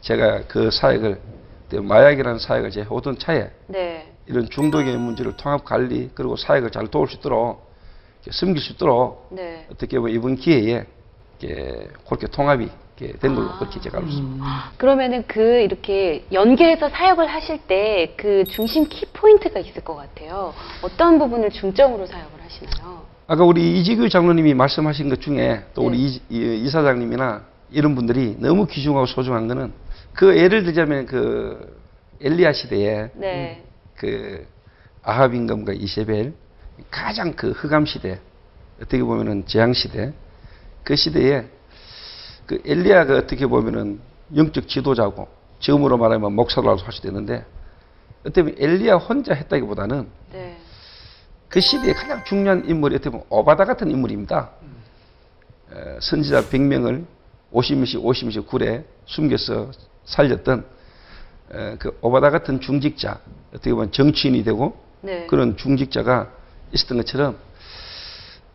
제가 0.00 0.44
그 0.48 0.70
사역을 0.70 1.20
마약이라는 1.74 2.38
사역을 2.38 2.70
제 2.70 2.86
오던 2.88 3.18
차에 3.18 3.50
네. 3.66 4.12
이런 4.26 4.48
중독의 4.48 4.96
문제를 4.96 5.36
통합 5.36 5.64
관리 5.64 6.10
그리고 6.14 6.36
사역을 6.36 6.70
잘 6.70 6.86
도울 6.88 7.08
수 7.08 7.16
있도록 7.16 7.70
섬길 8.30 8.62
수 8.62 8.72
있도록 8.72 9.28
네. 9.30 9.66
어떻게 9.70 9.98
보면 9.98 10.14
이번 10.14 10.36
기회에 10.36 10.86
이렇게 11.40 11.88
그렇게 12.06 12.26
통합이 12.28 12.70
이렇게 12.98 13.18
된 13.18 13.34
걸로 13.34 13.50
아. 13.50 13.58
그렇게 13.58 13.80
제가 13.80 13.98
알고 13.98 14.08
있습니다. 14.08 14.72
그러면은 14.78 15.24
그 15.26 15.40
이렇게 15.60 16.24
연계해서 16.32 16.88
사역을 16.88 17.26
하실 17.26 17.58
때 17.66 18.14
그 18.16 18.44
중심 18.44 18.88
키 18.88 19.04
포인트가 19.06 19.60
있을 19.60 19.82
것 19.82 19.96
같아요. 19.96 20.54
어떤 20.82 21.18
부분을 21.18 21.50
중점으로 21.50 22.06
사역을 22.06 22.42
하시나요? 22.42 23.01
아까 23.32 23.44
우리 23.44 23.80
이지규 23.80 24.10
장로님이 24.10 24.52
말씀하신 24.52 25.08
것 25.08 25.22
중에 25.22 25.64
또 25.72 25.86
우리 25.86 25.96
네. 25.96 26.20
이, 26.28 26.64
이사장님이나 26.66 27.42
이런 27.70 27.94
분들이 27.94 28.36
너무 28.38 28.66
귀중하고 28.66 29.06
소중한 29.06 29.48
거는 29.48 29.72
그 30.12 30.36
예를 30.36 30.64
들자면 30.64 31.06
그 31.06 31.80
엘리야 32.20 32.52
시대에 32.52 33.08
네. 33.14 33.64
그 33.96 34.46
아합 35.02 35.32
임금과 35.34 35.72
이세벨 35.72 36.34
가장 36.90 37.32
그 37.32 37.52
흑암 37.52 37.86
시대 37.86 38.20
어떻게 38.76 39.02
보면은 39.02 39.46
재앙 39.46 39.72
시대 39.72 40.12
그 40.84 40.94
시대에 40.94 41.46
그 42.44 42.60
엘리야가 42.66 43.16
어떻게 43.16 43.46
보면은 43.46 43.98
영적 44.36 44.68
지도자고 44.68 45.26
지금으로 45.58 45.96
말하면 45.96 46.34
목사라고 46.34 46.82
할 46.82 46.92
수도 46.92 47.08
있는데 47.08 47.46
어떻게 48.26 48.42
보면 48.42 48.56
엘리야 48.58 48.96
혼자 48.96 49.32
했다기보다는 49.32 50.06
네. 50.34 50.58
그 51.52 51.60
시대에 51.60 51.92
가장 51.92 52.24
중요한 52.24 52.66
인물이 52.66 52.94
어떻게 52.94 53.10
보면 53.10 53.26
오바다 53.28 53.66
같은 53.66 53.90
인물입니다. 53.90 54.52
에, 55.70 55.98
선지자 56.00 56.44
100명을 56.44 57.04
50명씩 57.52 58.02
50명씩 58.02 58.46
굴에 58.46 58.86
숨겨서 59.04 59.70
살렸던 60.06 60.64
에, 61.52 61.76
그 61.76 61.94
오바다 62.00 62.30
같은 62.30 62.58
중직자 62.58 63.20
어떻게 63.50 63.70
보면 63.70 63.92
정치인이 63.92 64.42
되고 64.44 64.78
네. 65.02 65.26
그런 65.26 65.58
중직자가 65.58 66.30
있었던 66.72 66.96
것처럼 66.96 67.36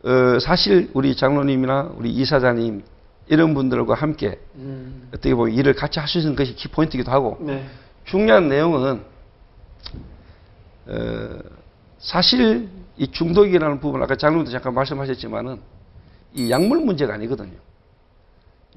어, 0.03 0.39
사실 0.39 0.89
우리 0.95 1.15
장로님이나 1.15 1.91
우리 1.97 2.09
이사장님 2.09 2.83
이런 3.27 3.53
분들과 3.53 3.93
함께 3.93 4.39
음. 4.55 5.07
어떻게 5.09 5.35
보면 5.35 5.53
일을 5.53 5.73
같이 5.75 5.99
할 5.99 6.07
수 6.07 6.17
있는 6.17 6.35
것이 6.35 6.55
키포인트이기도 6.55 7.11
하고 7.11 7.37
네. 7.41 7.63
중요한 8.05 8.49
내용은 8.49 9.03
어, 10.87 11.39
사실 11.99 12.69
이 12.97 13.07
중독이라는 13.07 13.79
부분 13.79 14.01
아까 14.01 14.15
장로님도 14.15 14.51
잠깐 14.51 14.73
말씀하셨지만은 14.73 15.59
이 16.33 16.49
약물 16.49 16.79
문제가 16.79 17.13
아니거든요. 17.13 17.57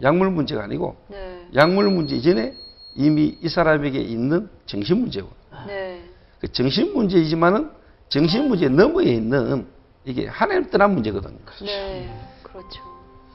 약물 0.02 0.30
문제가 0.30 0.64
아니고 0.64 0.96
네. 1.08 1.46
약물 1.54 1.90
문제 1.90 2.16
이전에 2.16 2.54
이미 2.94 3.38
이 3.40 3.48
사람에게 3.48 3.98
있는 3.98 4.48
정신 4.66 5.00
문제고 5.00 5.28
네. 5.66 6.02
그 6.40 6.50
정신 6.52 6.94
문제이지만은 6.94 7.70
정신 8.08 8.48
문제 8.48 8.68
너머에 8.68 9.06
있는 9.06 9.66
이게 10.04 10.26
하나님 10.26 10.70
떠난 10.70 10.94
문제거든요. 10.94 11.38
네. 11.64 12.14
그렇죠. 12.42 12.82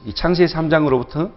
이 0.05 0.13
창세 0.13 0.45
3장으로부터 0.45 1.31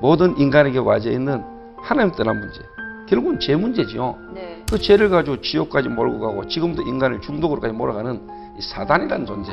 모든 0.00 0.36
인간에게 0.38 0.78
와져 0.78 1.10
있는 1.10 1.42
하나님 1.78 2.12
떠난 2.14 2.38
문제. 2.40 2.60
결국은 3.08 3.40
죄 3.40 3.56
문제지요. 3.56 4.18
네. 4.34 4.64
그 4.70 4.78
죄를 4.78 5.10
가지고 5.10 5.40
지옥까지 5.40 5.88
몰고 5.88 6.20
가고 6.20 6.46
지금도 6.46 6.82
인간을 6.82 7.20
중독으로까지 7.22 7.74
몰아가는 7.74 8.20
이 8.24 8.39
사단이라는 8.60 9.26
존재. 9.26 9.52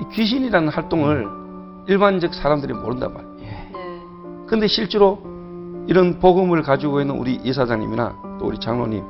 이 0.00 0.04
귀신이라는 0.12 0.68
활동을 0.68 1.26
일반적 1.86 2.34
사람들이 2.34 2.72
모른단 2.74 3.12
말이에요. 3.14 3.36
네. 3.40 3.72
근데 4.46 4.66
실제로 4.66 5.22
이런 5.86 6.18
복음을 6.18 6.62
가지고 6.62 7.00
있는 7.00 7.16
우리 7.16 7.34
이사장님이나 7.36 8.36
또 8.38 8.46
우리 8.46 8.58
장로님 8.58 9.02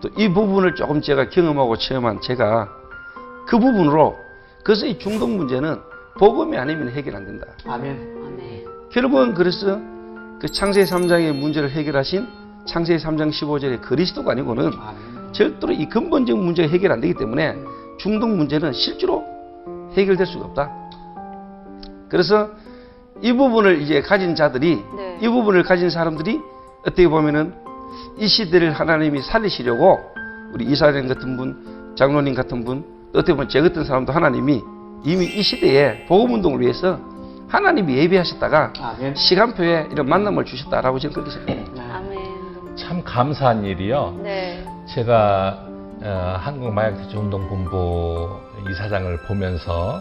또 0.00 0.08
이 0.16 0.28
부분을 0.32 0.74
조금 0.76 1.00
제가 1.00 1.28
경험하고 1.28 1.76
체험한 1.76 2.20
제가 2.20 2.68
그 3.46 3.58
부분으로 3.58 4.16
그래서 4.62 4.86
이 4.86 4.98
중독 4.98 5.30
문제는 5.30 5.80
복음이 6.18 6.56
아니면 6.56 6.90
해결 6.90 7.16
안 7.16 7.24
된다. 7.24 7.46
아멘. 7.66 8.16
아멘. 8.24 8.64
결국은 8.92 9.34
그래서 9.34 9.80
그 10.40 10.46
창세기 10.48 10.88
3장의 10.90 11.32
문제를 11.32 11.70
해결하신 11.70 12.26
창세기 12.66 13.02
3장 13.02 13.30
15절의 13.30 13.80
그리스도가 13.80 14.32
아니고는 14.32 14.66
아멘. 14.78 15.32
절대로 15.32 15.72
이 15.72 15.88
근본적 15.88 16.38
문제가 16.38 16.68
해결 16.68 16.92
안 16.92 17.00
되기 17.00 17.14
때문에 17.14 17.56
중독 17.98 18.30
문제는 18.30 18.72
실제로 18.72 19.24
해결될 19.94 20.26
수가 20.26 20.46
없다. 20.46 20.72
그래서 22.08 22.50
이 23.20 23.32
부분을 23.32 23.82
이제 23.82 24.00
가진 24.00 24.34
자들이 24.34 24.82
네. 24.96 25.18
이 25.20 25.28
부분을 25.28 25.62
가진 25.62 25.90
사람들이 25.90 26.40
어떻게 26.82 27.08
보면은 27.08 27.54
이 28.18 28.26
시대를 28.26 28.72
하나님이 28.72 29.22
살리시려고 29.22 29.98
우리 30.52 30.64
이사님 30.66 31.08
같은 31.08 31.36
분, 31.36 31.94
장로님 31.96 32.34
같은 32.34 32.64
분, 32.64 32.84
또 33.12 33.18
어떻게 33.18 33.32
보면 33.32 33.48
제 33.48 33.60
같은 33.60 33.84
사람도 33.84 34.12
하나님이 34.12 34.62
이미 35.04 35.26
이 35.26 35.42
시대에 35.42 36.06
복음 36.06 36.34
운동을 36.34 36.60
위해서 36.60 36.98
하나님이 37.48 37.96
예비하셨다가 37.96 38.72
아멘. 38.80 39.14
시간표에 39.14 39.88
이런 39.90 40.06
만남을 40.06 40.44
주셨다라고 40.44 40.98
저는 40.98 41.14
그렇게 41.14 41.30
생각합니다. 41.30 41.96
아멘. 41.96 42.76
참 42.76 43.02
감사한 43.02 43.64
일이요. 43.64 44.20
네. 44.22 44.64
제가 44.86 45.67
어, 46.02 46.36
한국마약대체운동본부 46.40 48.40
이사장을 48.70 49.16
보면서 49.26 49.96
어, 49.96 50.00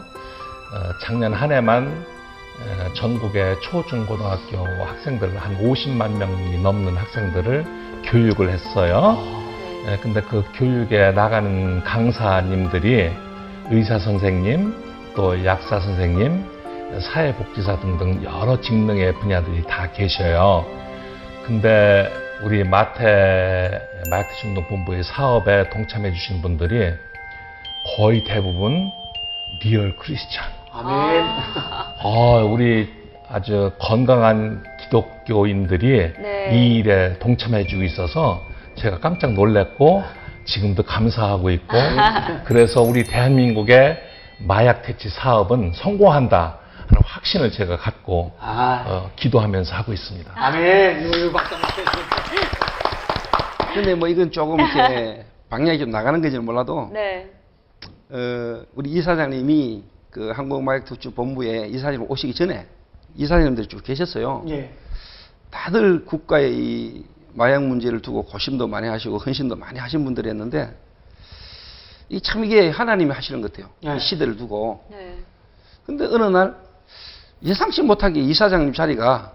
작년 1.04 1.34
한 1.34 1.52
해만 1.52 1.88
어, 1.88 2.94
전국의 2.94 3.60
초중고등학교 3.62 4.58
학생들 4.86 5.36
한 5.38 5.58
50만 5.58 6.18
명이 6.18 6.62
넘는 6.62 6.96
학생들을 6.96 7.66
교육을 8.06 8.50
했어요. 8.50 9.18
네. 9.86 9.94
예, 9.94 9.98
근데 9.98 10.22
그 10.22 10.44
교육에 10.56 11.12
나가는 11.12 11.84
강사님들이 11.84 13.12
의사 13.70 14.00
선생님, 14.00 15.14
또 15.16 15.46
약사 15.46 15.80
선생님, 15.80 16.44
사회복지사 17.00 17.80
등등 17.80 18.24
여러 18.24 18.60
직능의 18.60 19.14
분야들이 19.16 19.64
다 19.64 19.92
계셔요. 19.92 20.66
근데 21.46 22.12
우리 22.44 22.64
마퇴 22.64 23.82
마약퇴치운동본부의 24.12 25.04
사업에 25.04 25.70
동참해 25.70 26.12
주신 26.14 26.42
분들이 26.42 26.94
거의 27.96 28.24
대부분 28.26 28.92
real 29.64 29.96
Christian. 29.98 30.46
아멘. 30.72 31.24
아, 31.24 32.44
우리 32.48 32.94
아주 33.28 33.72
건강한 33.80 34.64
기독교인들이 34.82 36.14
네. 36.14 36.50
이 36.54 36.76
일에 36.76 37.18
동참해 37.18 37.66
주고 37.66 37.82
있어서 37.84 38.46
제가 38.76 39.00
깜짝 39.00 39.34
놀랐고 39.34 40.04
지금도 40.46 40.84
감사하고 40.84 41.50
있고 41.50 41.76
그래서 42.46 42.84
우리 42.84 43.04
대한민국의 43.04 43.98
마약 44.38 44.84
퇴치 44.84 45.10
사업은 45.10 45.74
성공한다 45.74 46.60
하는 46.88 47.02
확신을 47.06 47.52
제가 47.52 47.78
갖고 47.78 48.34
아. 48.40 48.84
어, 48.88 49.12
기도하면서 49.16 49.76
하고 49.76 49.94
있습니다. 49.94 50.32
아멘. 50.36 51.08
이거 51.10 51.32
박수 51.34 51.56
한번 51.56 51.70
쳐주세요. 51.70 52.08
근데 53.74 53.96
뭐 53.96 54.08
이건 54.08 54.32
조금 54.32 54.60
이렇게 54.60 55.26
방향이 55.50 55.78
좀 55.80 55.90
나가는 55.92 56.20
건지는 56.22 56.46
몰라도 56.46 56.90
네. 56.94 57.30
어, 58.10 58.64
우리 58.76 58.92
이사장님이 58.92 59.84
그 60.10 60.32
한국마약특수본부에 60.32 61.68
이사장님 61.68 62.06
오시기 62.10 62.34
전에 62.34 62.66
이사장님들이 63.16 63.68
쭉 63.68 63.84
계셨어요. 63.84 64.46
예. 64.50 64.74
다들 65.52 66.06
국가의 66.06 66.54
이 66.58 67.06
마약 67.34 67.64
문제를 67.64 68.02
두고 68.02 68.24
고심도 68.24 68.68
많이 68.68 68.88
하시고 68.88 69.18
헌신도 69.18 69.56
많이 69.58 69.80
하신 69.80 70.04
분들이었는데 70.06 70.76
이 72.10 72.22
참 72.22 72.46
이게 72.46 72.70
하나님이 72.70 73.12
하시는 73.12 73.42
것 73.42 73.52
같아요. 73.52 73.70
네. 73.84 73.98
이 73.98 74.00
시대를 74.00 74.38
두고. 74.38 74.86
네. 74.90 75.18
근데 75.86 76.06
어느 76.06 76.24
날 76.26 76.56
예상치 77.44 77.82
못하게 77.84 78.22
이사장님 78.22 78.74
자리가 78.74 79.34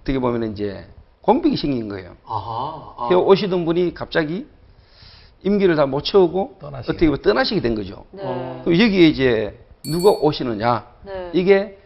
어떻게 0.00 0.18
보면 0.18 0.52
이제 0.52 0.86
공백이 1.22 1.56
생긴 1.56 1.88
거예요. 1.88 2.16
아하. 2.26 2.94
아. 2.98 3.08
해 3.10 3.14
오시던 3.14 3.64
분이 3.64 3.94
갑자기 3.94 4.46
임기를 5.42 5.74
다 5.76 5.86
못 5.86 6.02
채우고 6.04 6.58
떠나시게 6.60 6.92
어떻게 6.92 7.06
보면 7.06 7.22
떠나시게 7.22 7.60
된 7.60 7.74
거죠. 7.74 8.04
네. 8.12 8.22
어. 8.24 8.60
그럼 8.64 8.78
여기에 8.80 9.08
이제 9.08 9.58
누가 9.84 10.10
오시느냐 10.10 10.86
네. 11.04 11.30
이게 11.32 11.78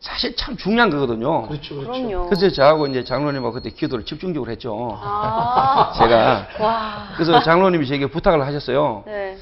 사실 0.00 0.34
참 0.34 0.56
중요한 0.56 0.90
거거든요. 0.90 1.46
그렇죠, 1.46 1.76
그렇죠. 1.76 1.92
그럼요. 1.92 2.26
그래서 2.26 2.50
저하고 2.50 2.88
이제 2.88 3.04
장로님하고 3.04 3.52
그때 3.54 3.70
기도를 3.70 4.04
집중적으로 4.04 4.50
했죠. 4.50 4.98
아. 5.00 5.92
제가 5.96 6.48
와. 6.60 7.08
그래서 7.14 7.40
장로님이 7.40 7.86
제게 7.86 8.06
부탁을 8.06 8.44
하셨어요. 8.44 9.04
네. 9.06 9.38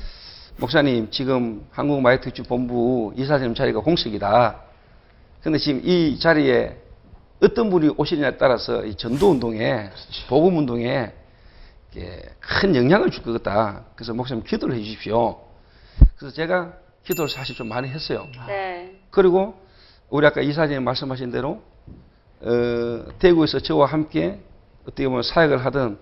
목사님 0.59 1.09
지금 1.11 1.67
한국 1.71 2.03
마이특집본부 2.03 3.15
이사장님 3.17 3.55
자리가 3.55 3.81
공석이다. 3.81 4.61
근데 5.43 5.59
지금 5.59 5.81
이 5.85 6.19
자리에 6.19 6.77
어떤 7.43 7.71
분이 7.71 7.95
오시느냐에 7.97 8.37
따라서 8.37 8.85
이 8.85 8.95
전도 8.95 9.31
운동에 9.31 9.91
복음 10.29 10.59
운동에 10.59 11.13
이렇게 11.95 12.23
큰 12.41 12.77
영향을 12.77 13.11
줄 13.11 13.23
것 13.25 13.33
같다. 13.43 13.85
그래서 13.95 14.13
목사님 14.13 14.45
기도를 14.45 14.77
해 14.77 14.81
주십시오. 14.83 15.41
그래서 16.17 16.35
제가 16.35 16.75
기도를 17.05 17.31
사실 17.31 17.55
좀 17.57 17.69
많이 17.69 17.89
했어요. 17.89 18.27
네. 18.47 19.01
그리고 19.11 19.55
우리 20.11 20.27
아까 20.27 20.43
이사장님 20.43 20.85
말씀하신 20.85 21.31
대로 21.31 21.63
어, 22.43 23.05
대구에서 23.19 23.61
저와 23.61 23.87
함께 23.87 24.41
어떻게 24.83 25.07
보면 25.09 25.23
사역을 25.23 25.65
하던 25.65 25.99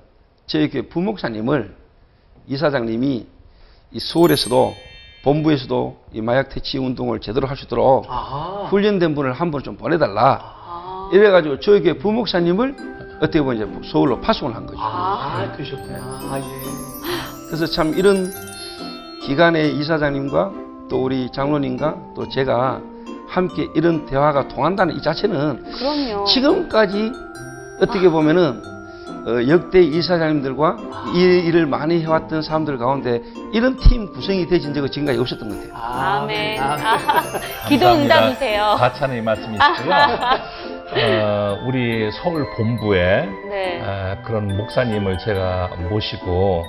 저희 0.47 0.69
교회 0.71 0.83
부목사님을 0.83 1.77
이사장님이 2.49 3.27
이 3.93 4.01
서울에서도 4.01 4.75
본부에서도 5.23 5.97
이 6.15 6.21
마약 6.21 6.49
퇴치 6.49 6.79
운동을 6.79 7.21
제대로 7.21 7.47
할 7.47 7.57
수 7.57 7.65
있도록 7.65 8.07
아하. 8.09 8.67
훈련된 8.71 9.15
분을 9.15 9.33
한 9.33 9.51
분 9.51 9.63
좀 9.63 9.77
보내달라. 9.77 10.39
아. 10.41 11.11
이래가지고 11.13 11.61
저희 11.61 11.83
교회 11.83 11.95
부목사님을 11.99 12.77
어떻게 13.21 13.41
보면 13.43 13.57
이제 13.57 13.89
서울로 13.91 14.21
파송을 14.21 14.55
한 14.55 14.65
거죠. 14.67 14.79
아, 14.81 15.51
그러셨구나. 15.57 15.99
아, 15.99 16.39
예. 16.39 17.47
그래서 17.47 17.67
참 17.67 17.95
이런 17.97 18.31
기간의 19.25 19.75
이사장님과 19.77 20.53
또 20.89 21.03
우리 21.05 21.31
장로님과 21.33 21.97
또 22.15 22.29
제가 22.29 22.81
함께 23.27 23.69
이런 23.75 24.07
대화가 24.07 24.49
통한다는 24.49 24.97
이 24.97 25.03
자체는 25.03 25.65
그럼요. 25.73 26.25
지금까지 26.27 27.13
어떻게 27.81 28.09
보면은 28.09 28.63
어, 29.29 29.47
역대 29.47 29.83
이사장님들과 29.83 30.77
이 31.15 31.21
일을 31.47 31.67
많이 31.67 32.01
해왔던 32.01 32.41
사람들 32.41 32.79
가운데 32.79 33.21
이런 33.53 33.77
팀 33.77 34.11
구성이 34.11 34.47
되진 34.47 34.73
적은 34.73 34.91
지금까지 34.91 35.19
없었던 35.19 35.49
것 35.51 35.71
같아요. 35.71 36.23
아멘. 36.23 36.63
아멘. 36.63 36.87
아, 36.87 37.23
기도 37.69 37.85
감사합니다. 37.85 38.17
응답이세요. 38.21 38.77
과찬의 38.79 39.21
말씀이시고요. 39.23 39.95
어, 40.91 41.59
우리 41.67 42.11
서울 42.13 42.47
본부에 42.57 43.29
네. 43.51 43.83
어, 43.85 44.17
그런 44.25 44.57
목사님을 44.57 45.19
제가 45.19 45.77
모시고 45.91 46.65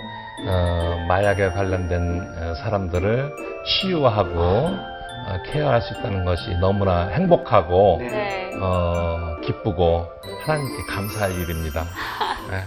어, 0.48 1.06
마약에 1.08 1.52
관련된 1.52 2.22
어, 2.42 2.54
사람들을 2.56 3.36
치유하고 3.66 4.38
어, 4.40 5.38
케어할 5.46 5.82
수 5.82 5.94
있다는 5.94 6.26
것이 6.26 6.50
너무나 6.60 7.08
행복하고 7.08 7.98
네. 8.02 8.10
네. 8.10 8.52
어, 8.62 9.38
기쁘고 9.42 10.06
하나님께 10.46 10.84
감사할 10.90 11.32
일입니다. 11.40 11.86
네. 12.50 12.64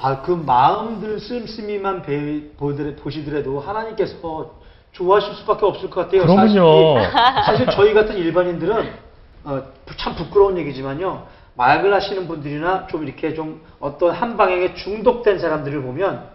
아, 0.00 0.20
그 0.22 0.32
마음들 0.32 1.20
씀씀이만 1.20 2.02
배, 2.02 2.50
보시더라도 2.56 3.60
하나님께서 3.60 4.50
좋아하실 4.92 5.34
수밖에 5.36 5.64
없을 5.64 5.90
것 5.90 6.02
같아요. 6.02 6.22
그러면요. 6.22 6.94
사실, 6.96 7.44
사실 7.44 7.66
저희 7.70 7.94
같은 7.94 8.16
일반인들은 8.16 8.92
어, 9.44 9.62
참 9.96 10.14
부끄러운 10.14 10.58
얘기지만요. 10.58 11.26
마약을 11.54 11.92
하시는 11.92 12.26
분들이나 12.26 12.86
좀 12.88 13.04
이렇게 13.04 13.34
좀 13.34 13.62
어떤 13.78 14.12
한 14.14 14.36
방향에 14.36 14.74
중독된 14.74 15.38
사람들을 15.38 15.82
보면 15.82 16.30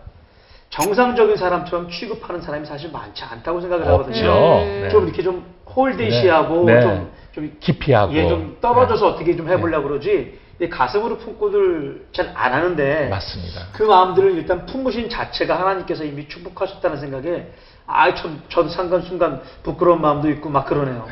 정상적인 0.70 1.38
사람처럼 1.38 1.90
취급하는 1.90 2.42
사람이 2.42 2.66
사실 2.66 2.92
많지 2.92 3.24
않다고 3.24 3.62
생각을 3.62 3.88
하거든요. 3.88 4.32
없죠. 4.32 4.64
음. 4.64 4.82
네. 4.84 4.90
좀 4.90 5.04
이렇게 5.06 5.24
좀 5.24 5.46
홀대시하고 5.66 6.66
네. 6.66 6.82
좀, 6.82 7.12
좀 7.32 7.58
기피하고. 7.60 8.14
예, 8.14 8.28
좀 8.28 8.58
떨어져서 8.62 9.06
네. 9.06 9.14
어떻게 9.14 9.36
좀 9.36 9.50
해보려고 9.50 9.88
그러지 9.88 10.40
이 10.47 10.47
가슴으로 10.70 11.18
품고들 11.20 12.08
잘 12.12 12.32
안 12.34 12.54
하는데 12.54 13.10
맞습니다. 13.10 13.68
그 13.74 13.84
마음들을 13.84 14.32
일단 14.36 14.66
품으신 14.66 15.10
자체가 15.10 15.60
하나님께서 15.60 16.04
이미 16.04 16.28
축복하셨다는 16.28 16.98
생각에 16.98 17.48
아, 17.86 18.14
참, 18.14 18.42
저도 18.50 18.68
순간순간 18.70 19.42
부끄러운 19.64 20.02
마음도 20.02 20.30
있고 20.32 20.50
막 20.50 20.66
그러네요. 20.66 21.08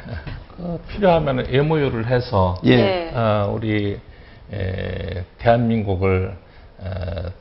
어, 0.57 0.79
필요하면 0.89 1.45
MOU를 1.49 2.07
해서 2.07 2.57
예. 2.63 2.75
네. 2.75 3.11
어, 3.13 3.51
우리 3.55 3.99
에, 4.51 5.23
대한민국을 5.37 6.35
에, 6.83 6.85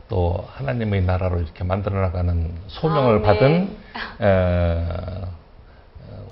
또 0.09 0.45
하나님의 0.55 1.03
나라로 1.03 1.41
이렇게 1.41 1.65
만들어 1.65 2.01
나가는 2.01 2.53
소명을 2.69 3.17
아, 3.17 3.19
네. 3.19 3.23
받은 3.23 3.77
에, 4.21 4.85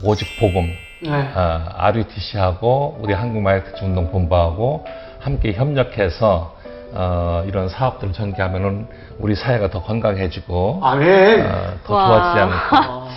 오직 0.04 0.26
복음 0.38 0.66
네. 1.02 1.10
아, 1.34 1.74
RUTC하고 1.76 2.98
우리 3.00 3.14
한국마약특집운동 3.14 4.10
본부하고 4.12 4.84
함께 5.22 5.52
협력해서 5.52 6.56
어, 6.94 7.44
이런 7.46 7.68
사업들을 7.68 8.12
전개하면은 8.12 8.86
우리 9.18 9.34
사회가 9.34 9.70
더 9.70 9.82
건강해지고 9.82 10.80
아멘. 10.82 11.46
어, 11.46 11.74
더 11.84 11.94
와. 11.94 12.06
좋아지지 12.06 12.40
않을까. 12.40 12.76
아, 12.76 13.08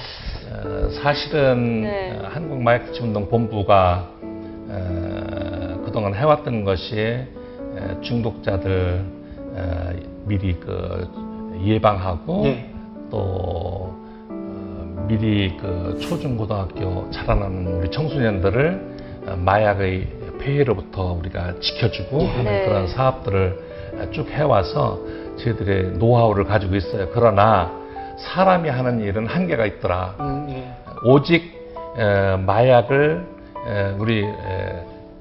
어, 0.52 0.90
사실은 1.04 1.82
네. 1.82 2.12
어, 2.12 2.30
한국 2.32 2.62
마약특집운동 2.62 3.28
본부가 3.28 4.08
어, 4.22 5.82
그동안 5.84 6.14
해왔던 6.14 6.64
것이 6.64 6.98
에, 7.00 7.28
중독자들 8.02 9.04
어, 9.56 9.94
미리 10.26 10.54
그 10.60 11.10
예방하고 11.66 12.44
네. 12.44 12.72
또 13.10 13.18
어, 14.30 15.06
미리 15.08 15.58
그 15.58 15.98
초중고등학교 16.02 17.10
자라나는 17.10 17.80
우리 17.80 17.90
청소년들을 17.90 18.96
어, 19.28 19.36
마약의 19.38 20.25
폐해로부터 20.46 21.14
우리가 21.14 21.56
지켜주고 21.60 22.20
하는 22.22 22.44
네. 22.44 22.66
그런 22.66 22.88
사업들을 22.88 23.60
쭉 24.12 24.30
해와서 24.30 25.00
저희들의 25.38 25.98
노하우를 25.98 26.46
가지고 26.46 26.76
있어요. 26.76 27.08
그러나 27.14 27.72
사람이 28.18 28.70
하는 28.70 29.02
일은 29.02 29.26
한계가 29.28 29.66
있더라. 29.66 30.16
음, 30.20 30.48
예. 30.50 30.68
오직 31.04 31.54
에, 31.98 32.36
마약을 32.38 33.26
에, 33.68 33.96
우리 33.98 34.24
에, 34.24 34.28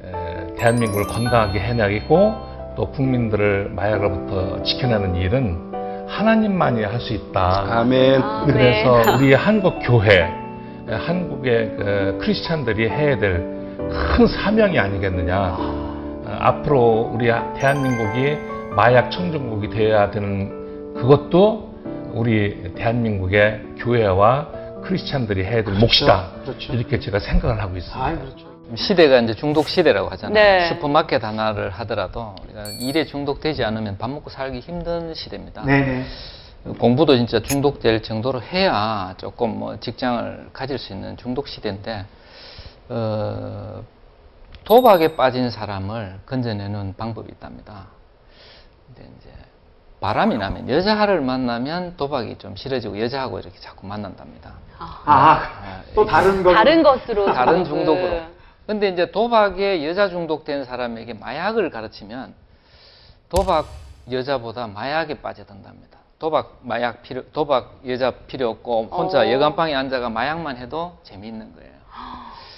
에, 0.04 0.54
대한민국을 0.56 1.04
건강하게 1.06 1.58
해내고 1.58 2.34
또 2.76 2.90
국민들을 2.90 3.70
마약으로부터 3.74 4.62
지켜내는 4.62 5.16
일은 5.16 5.72
하나님만이 6.06 6.82
할 6.84 7.00
수 7.00 7.12
있다. 7.14 7.64
아멘. 7.80 8.22
아, 8.22 8.44
그래서 8.46 9.02
네. 9.02 9.14
우리 9.16 9.34
한국 9.34 9.78
교회, 9.82 10.20
에, 10.88 10.94
한국의 10.94 11.74
그 11.76 12.18
크리스찬들이 12.20 12.88
해야 12.88 13.18
될 13.18 13.54
큰 13.76 14.26
사명이 14.26 14.78
아니겠느냐. 14.78 15.56
어, 15.58 16.36
앞으로 16.40 17.10
우리 17.14 17.26
대한민국이 17.26 18.36
마약 18.74 19.10
청정국이 19.10 19.70
되어야 19.70 20.10
되는 20.10 20.94
그것도 20.94 21.74
우리 22.12 22.72
대한민국의 22.74 23.60
교회와 23.78 24.48
크리스찬들이 24.84 25.44
해야 25.44 25.64
될 25.64 25.74
몫이다. 25.74 26.30
그렇죠. 26.44 26.72
이렇게 26.72 26.98
제가 26.98 27.18
생각을 27.18 27.60
하고 27.60 27.76
있습니다. 27.76 28.04
아, 28.04 28.14
그렇죠. 28.16 28.54
시대가 28.76 29.18
이제 29.20 29.34
중독 29.34 29.68
시대라고 29.68 30.08
하잖아요. 30.10 30.34
네. 30.34 30.68
슈퍼마켓 30.68 31.22
하나를 31.22 31.70
하더라도 31.70 32.34
우리가 32.44 32.64
일에 32.80 33.04
중독되지 33.04 33.62
않으면 33.64 33.98
밥 33.98 34.10
먹고 34.10 34.30
살기 34.30 34.60
힘든 34.60 35.14
시대입니다. 35.14 35.64
네네. 35.64 36.04
공부도 36.78 37.16
진짜 37.16 37.40
중독될 37.40 38.02
정도로 38.02 38.40
해야 38.40 39.14
조금 39.18 39.58
뭐 39.58 39.78
직장을 39.80 40.48
가질 40.52 40.78
수 40.78 40.94
있는 40.94 41.16
중독 41.18 41.46
시대인데 41.46 42.06
어, 42.88 43.82
도박에 44.64 45.16
빠진 45.16 45.50
사람을 45.50 46.20
건져내는 46.26 46.94
방법이 46.96 47.30
있답니다. 47.32 47.86
근데 48.86 49.10
이제 49.18 49.30
바람이 50.00 50.36
나면 50.36 50.68
여자를 50.68 51.20
만나면 51.20 51.96
도박이 51.96 52.36
좀 52.38 52.56
싫어지고 52.56 53.00
여자하고 53.00 53.38
이렇게 53.38 53.58
자꾸 53.58 53.86
만난답니다. 53.86 54.52
아, 54.78 55.82
또 55.94 56.04
다른 56.04 56.42
거. 56.42 56.52
다른 56.52 56.82
것으로 56.82 57.26
다른. 57.32 57.64
중독으로. 57.64 58.22
근데 58.66 58.88
이제 58.88 59.10
도박에 59.10 59.86
여자 59.86 60.08
중독된 60.08 60.64
사람에게 60.64 61.14
마약을 61.14 61.70
가르치면 61.70 62.34
도박 63.28 63.66
여자보다 64.10 64.66
마약에 64.66 65.20
빠져든답니다. 65.20 65.98
도박 66.18 66.58
마약 66.62 67.02
필요, 67.02 67.22
도박 67.32 67.80
여자 67.86 68.10
필요 68.26 68.50
없고 68.50 68.88
혼자 68.90 69.20
어. 69.20 69.30
여간방에 69.30 69.74
앉아가 69.74 70.08
마약만 70.08 70.56
해도 70.56 70.98
재미있는 71.02 71.54
거예요. 71.54 71.73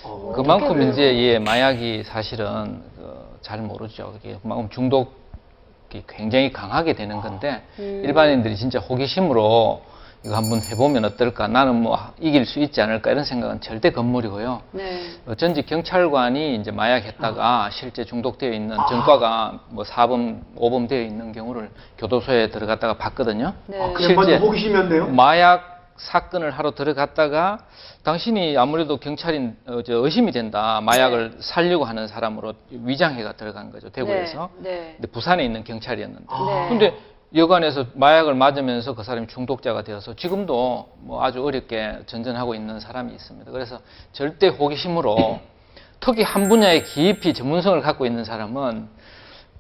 어, 0.07 0.33
그만큼? 0.35 0.91
이제 0.91 1.17
예, 1.19 1.39
마약이 1.39 2.05
사실은 2.05 2.83
그, 2.97 3.39
잘 3.43 3.61
모르죠. 3.61 4.13
그게 4.13 4.39
그만큼 4.41 4.69
중독이 4.71 6.05
굉장히 6.07 6.53
강하게 6.53 6.93
되는 6.93 7.21
건데 7.21 7.63
음. 7.79 8.03
일반인들이 8.05 8.57
진짜 8.57 8.79
호기심으로 8.79 9.83
이거 10.25 10.35
한번 10.35 10.61
해보면 10.61 11.05
어떨까? 11.05 11.47
나는 11.47 11.83
뭐 11.83 11.97
이길 12.19 12.47
수 12.47 12.59
있지 12.59 12.81
않을까? 12.81 13.13
이런 13.13 13.25
생각은 13.25 13.61
절대 13.61 13.93
건물이고요. 13.93 14.61
네. 14.73 15.03
어쩐지 15.29 15.63
경찰관이 15.63 16.57
이제 16.57 16.73
마약 16.73 17.05
했다가 17.05 17.71
실제 17.71 18.05
중독되어 18.05 18.51
있는 18.51 18.77
전과가 18.89 19.61
뭐 19.69 19.85
4범, 19.85 20.41
5범 20.57 20.89
되어 20.89 21.03
있는 21.03 21.31
경우를 21.33 21.71
교도소에 21.99 22.51
들어갔다가 22.51 22.95
봤거든요. 22.95 23.53
네. 23.67 23.81
아, 23.81 23.93
그냥 23.93 24.17
완전 24.19 24.41
호기심이었네요. 24.43 25.09
마약 25.09 25.76
사건을 25.99 26.51
하러 26.53 26.73
들어갔다가 26.75 27.59
당신이 28.03 28.57
아무래도 28.57 28.97
경찰인 28.99 29.57
어, 29.67 29.83
저 29.83 29.95
의심이 29.95 30.33
된다. 30.33 30.81
마약을 30.83 31.39
살려고 31.41 31.85
하는 31.85 32.07
사람으로 32.07 32.55
위장해가 32.71 33.33
들어간 33.33 33.71
거죠. 33.73 33.89
대구에서. 33.91 34.51
네. 34.59 34.71
네. 34.71 34.93
근데 34.97 35.09
부산에 35.11 35.45
있는 35.45 35.65
경찰이었는데. 35.65 36.27
네. 36.27 36.69
근데 36.69 36.99
여관에서 37.35 37.87
마약을 37.95 38.35
맞으면서 38.35 38.95
그 38.95 39.03
사람이 39.03 39.27
중독자가 39.27 39.83
되어서 39.83 40.15
지금도 40.15 40.89
뭐 41.01 41.25
아주 41.25 41.45
어렵게 41.45 42.01
전전하고 42.07 42.55
있는 42.55 42.79
사람이 42.81 43.13
있습니다. 43.13 43.51
그래서 43.51 43.81
절대 44.13 44.49
호기심으로 44.49 45.41
특히 45.99 46.23
한 46.23 46.49
분야에 46.49 46.83
깊이 46.83 47.35
전문성을 47.35 47.81
갖고 47.81 48.07
있는 48.07 48.25
사람은 48.25 48.89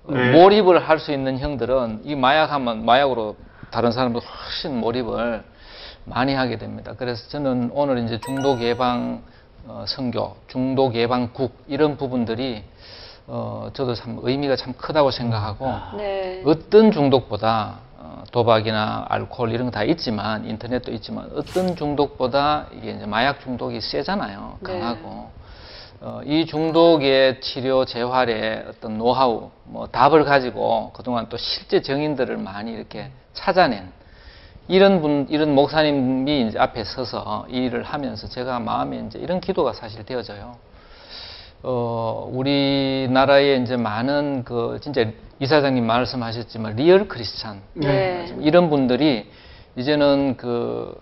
네. 0.09 0.31
몰입을 0.31 0.89
할 0.89 1.01
수 1.01 1.11
있는 1.13 1.39
형들은 1.39 2.03
이 2.05 2.15
마약하면 2.15 2.85
마약으로 2.85 3.37
다른 3.71 3.91
사람보다 3.91 4.25
훨씬 4.29 4.79
몰입을 4.79 5.43
많이 6.07 6.35
하게 6.35 6.57
됩니다. 6.57 6.95
그래서 6.97 7.29
저는 7.29 7.71
오늘 7.75 7.99
이제 8.05 8.19
중독 8.21 8.63
예방 8.63 9.23
어, 9.67 9.85
선교, 9.87 10.37
중독 10.47 10.95
예방국 10.95 11.53
이런 11.67 11.97
부분들이 11.97 12.63
어, 13.27 13.69
저도 13.75 13.95
참 13.95 14.19
의미가 14.23 14.55
참 14.57 14.73
크다고 14.75 15.11
생각하고 15.11 15.97
네. 15.97 16.43
어떤 16.47 16.93
중독보다 16.93 17.81
어, 17.99 18.23
도박이나 18.31 19.07
알코올 19.09 19.51
이런 19.51 19.67
거 19.67 19.73
다 19.73 19.83
있지만 19.83 20.49
인터넷도 20.49 20.93
있지만 20.93 21.29
어떤 21.35 21.75
중독보다 21.75 22.67
이게 22.77 22.93
이제 22.93 23.05
마약 23.07 23.41
중독이 23.41 23.81
세잖아요. 23.81 24.59
네. 24.61 24.73
강하고 24.79 25.31
어, 26.01 26.21
이 26.25 26.47
중독의 26.47 27.41
치료 27.41 27.85
재활의 27.85 28.67
어떤 28.69 28.99
노하우, 28.99 29.51
뭐 29.65 29.89
답을 29.89 30.25
가지고 30.25 30.93
그동안 30.93 31.27
또 31.29 31.37
실제 31.37 31.83
정인들을 31.83 32.37
많이 32.37 32.71
이렇게 32.73 33.11
찾아낸 33.33 33.91
이런 34.69 35.01
분, 35.01 35.27
이런 35.31 35.55
목사님이 35.55 36.49
이제 36.49 36.59
앞에 36.59 36.85
서서 36.85 37.47
이 37.49 37.57
일을 37.67 37.83
하면서 37.85 38.29
제가 38.29 38.59
마음에 38.59 39.05
이제 39.07 39.19
이런 39.19 39.41
기도가 39.41 39.73
사실 39.73 40.05
되어져요. 40.05 40.57
어, 41.63 42.29
우리나라에 42.33 43.57
이제 43.57 43.77
많은 43.77 44.45
그 44.45 44.79
진짜 44.83 45.05
이사장님 45.41 45.87
말씀하셨지만 45.87 46.77
real 46.77 47.09
Christian 47.09 47.61
네. 47.75 48.35
이런 48.41 48.71
분들이 48.71 49.31
이제는 49.77 50.37
그 50.37 50.99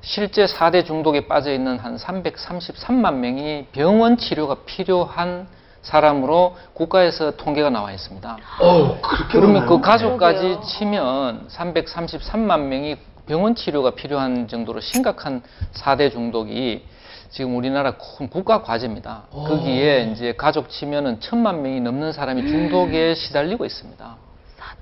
실제 0.00 0.44
4대 0.44 0.84
중독에 0.84 1.26
빠져 1.26 1.52
있는 1.52 1.78
한 1.78 1.96
333만 1.96 3.14
명이 3.14 3.66
병원 3.72 4.16
치료가 4.16 4.56
필요한 4.66 5.46
사람으로 5.82 6.56
국가에서 6.74 7.32
통계가 7.36 7.70
나와 7.70 7.92
있습니다. 7.92 8.36
어, 8.60 9.00
그렇게 9.00 9.32
그러면? 9.32 9.66
그 9.66 9.80
가족까지 9.80 10.40
그러게요. 10.40 10.60
치면 10.62 11.48
333만 11.48 12.60
명이 12.60 12.96
병원 13.26 13.54
치료가 13.54 13.90
필요한 13.92 14.48
정도로 14.48 14.80
심각한 14.80 15.42
4대 15.74 16.10
중독이 16.10 16.84
지금 17.30 17.56
우리나라 17.56 17.92
큰 17.92 18.28
국가 18.28 18.62
과제입니다. 18.62 19.24
오. 19.32 19.44
거기에 19.44 20.10
이제 20.12 20.34
가족 20.36 20.68
치면은 20.68 21.18
천만 21.20 21.62
명이 21.62 21.80
넘는 21.80 22.12
사람이 22.12 22.46
중독에 22.46 23.14
시달리고 23.14 23.64
있습니다. 23.64 24.16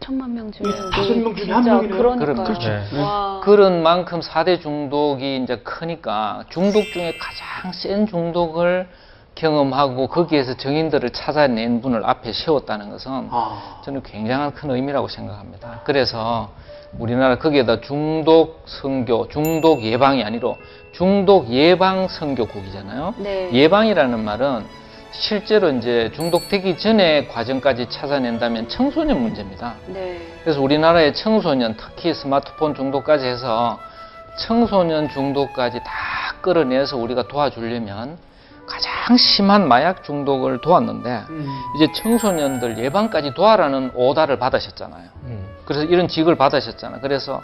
4천만 0.00 0.30
명 0.30 0.50
중에 0.50 0.68
이 0.68 0.90
다섯 0.90 1.16
명 1.16 1.34
중에 1.34 1.52
한 1.52 1.62
진짜 1.62 1.74
명이네요. 1.76 1.96
그럼, 1.96 2.18
그렇죠. 2.18 2.68
네. 2.68 3.00
와. 3.00 3.40
그런 3.44 3.82
만큼 3.82 4.20
4대 4.20 4.60
중독이 4.60 5.36
이제 5.42 5.56
크니까 5.58 6.44
중독 6.48 6.82
중에 6.92 7.16
가장 7.18 7.72
센 7.72 8.06
중독을 8.06 8.88
경험하고 9.34 10.08
거기에서 10.08 10.56
정인들을 10.56 11.10
찾아낸 11.10 11.80
분을 11.80 12.04
앞에 12.04 12.32
세웠다는 12.32 12.90
것은 12.90 13.28
아, 13.30 13.80
저는 13.84 14.02
굉장한 14.02 14.52
큰 14.52 14.70
의미라고 14.70 15.08
생각합니다. 15.08 15.80
그래서 15.84 16.50
우리나라 16.98 17.36
거기에다 17.36 17.80
중독 17.80 18.62
선교, 18.66 19.28
중독 19.28 19.82
예방이 19.82 20.24
아니로 20.24 20.58
중독 20.92 21.48
예방 21.50 22.08
선교국이잖아요. 22.08 23.14
네. 23.18 23.50
예방이라는 23.52 24.18
말은 24.22 24.64
실제로 25.12 25.70
이제 25.70 26.10
중독되기 26.14 26.78
전에 26.78 27.26
과정까지 27.28 27.88
찾아낸다면 27.90 28.68
청소년 28.68 29.20
문제입니다. 29.20 29.74
네. 29.86 30.20
그래서 30.42 30.60
우리나라의 30.60 31.14
청소년, 31.14 31.76
특히 31.76 32.14
스마트폰 32.14 32.74
중독까지 32.74 33.26
해서 33.26 33.78
청소년 34.38 35.08
중독까지 35.08 35.80
다 35.80 36.34
끌어내서 36.40 36.96
우리가 36.96 37.28
도와주려면 37.28 38.18
가장 38.70 39.16
심한 39.16 39.66
마약 39.68 40.04
중독을 40.04 40.60
도왔는데 40.60 41.24
음. 41.30 41.46
이제 41.76 41.90
청소년들 41.92 42.78
예방까지 42.78 43.34
도와라는 43.34 43.90
오다를 43.94 44.38
받으셨잖아요. 44.38 45.04
음. 45.24 45.48
그래서 45.64 45.84
이런 45.84 46.06
직을 46.08 46.36
받으셨잖아요. 46.36 47.00
그래서 47.00 47.40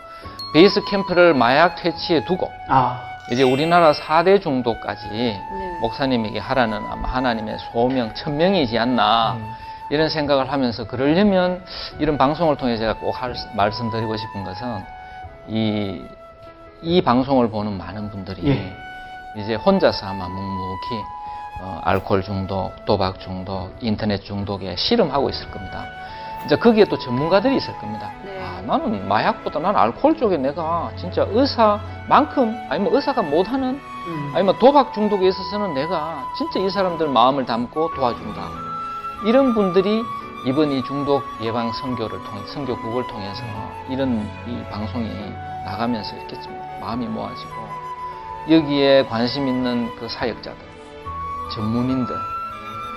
베이스 0.54 0.84
캠프를 0.84 1.34
마약 1.34 1.76
퇴치에 1.76 2.24
두고 2.24 2.50
아. 2.68 3.00
이제 3.32 3.42
우리나라 3.42 3.92
4대 3.92 4.40
중독까지 4.40 5.08
네. 5.10 5.42
목사님에게 5.80 6.38
하라는 6.38 6.78
아마 6.88 7.08
하나님의 7.08 7.56
소명, 7.72 8.14
천명이지 8.14 8.78
않나 8.78 9.34
음. 9.34 9.52
이런 9.90 10.08
생각을 10.08 10.50
하면서 10.52 10.86
그러려면 10.86 11.64
이런 11.98 12.16
방송을 12.18 12.56
통해 12.56 12.76
제가 12.76 12.94
꼭 12.94 13.10
할- 13.20 13.34
말씀드리고 13.54 14.16
싶은 14.16 14.44
것은 14.44 14.84
이, 15.48 16.00
이 16.82 17.02
방송을 17.02 17.50
보는 17.50 17.76
많은 17.78 18.10
분들이 18.10 18.42
예. 18.48 18.76
이제 19.36 19.54
혼자서 19.54 20.06
아마 20.06 20.28
묵묵히 20.28 21.02
어, 21.60 21.80
알코올 21.84 22.22
중독, 22.22 22.72
도박 22.84 23.20
중독, 23.20 23.70
인터넷 23.80 24.22
중독에 24.22 24.76
씨름하고 24.76 25.30
있을 25.30 25.50
겁니다. 25.50 25.84
이제 26.44 26.56
거기에 26.56 26.84
또 26.84 26.98
전문가들이 26.98 27.56
있을 27.56 27.76
겁니다. 27.78 28.12
네. 28.24 28.40
아, 28.40 28.60
나는 28.62 29.08
마약보다 29.08 29.58
나는 29.58 29.78
알코올 29.80 30.16
쪽에 30.16 30.36
내가 30.36 30.90
진짜 30.96 31.26
의사만큼 31.28 32.66
아니면 32.70 32.94
의사가 32.94 33.22
못하는 33.22 33.80
음. 34.06 34.32
아니면 34.34 34.56
도박 34.60 34.94
중독에 34.94 35.26
있어서는 35.26 35.74
내가 35.74 36.24
진짜 36.36 36.60
이 36.60 36.70
사람들 36.70 37.08
마음을 37.08 37.46
담고 37.46 37.94
도와준다. 37.94 38.48
이런 39.26 39.54
분들이 39.54 40.02
이번 40.46 40.70
이 40.70 40.84
중독 40.84 41.24
예방 41.42 41.72
선교를 41.72 42.22
통해 42.22 42.40
선교국을 42.46 43.06
통해서 43.08 43.42
이런 43.88 44.28
이 44.46 44.62
방송이 44.70 45.08
나가면서 45.64 46.14
이렇게 46.14 46.40
좀 46.40 46.56
마음이 46.80 47.08
모아지고 47.08 47.50
여기에 48.48 49.06
관심 49.06 49.48
있는 49.48 49.90
그 49.96 50.08
사역자들, 50.08 50.65
전문인들 51.52 52.16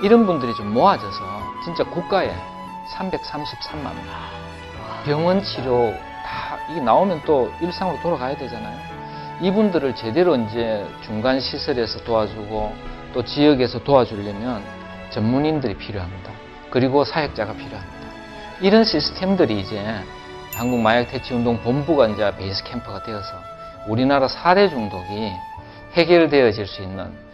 이런 0.02 0.26
분들이 0.26 0.54
좀 0.56 0.74
모아져서 0.74 1.44
진짜 1.64 1.84
국가에 1.84 2.34
333만 2.90 3.86
원 3.86 3.98
병원 5.04 5.44
치료 5.44 5.94
다 6.24 6.58
이게 6.70 6.80
나오면 6.80 7.22
또 7.26 7.52
일상으로 7.62 8.00
돌아가야 8.02 8.36
되잖아요. 8.38 8.78
이분들을 9.42 9.96
제대로 9.96 10.36
이제 10.36 10.86
중간 11.02 11.40
시설에서 11.40 12.04
도와주고 12.04 12.76
또 13.14 13.24
지역에서 13.24 13.84
도와주려면 13.84 14.64
전문인들이 15.10 15.76
필요합니다. 15.76 16.32
그리고 16.70 17.04
사역자가 17.04 17.54
필요합니다. 17.54 18.00
이런 18.62 18.84
시스템들이 18.84 19.60
이제 19.60 19.82
한국 20.56 20.82
마약 20.82 21.08
퇴치 21.10 21.34
운동 21.34 21.62
본부가 21.62 22.08
이제 22.08 22.36
베이스 22.36 22.64
캠프가 22.66 23.04
되어서 23.04 23.34
우리나라 23.88 24.28
사례 24.28 24.70
중독이 24.70 25.32
해결되어질 25.94 26.68
수 26.68 26.82
있는 26.82 27.29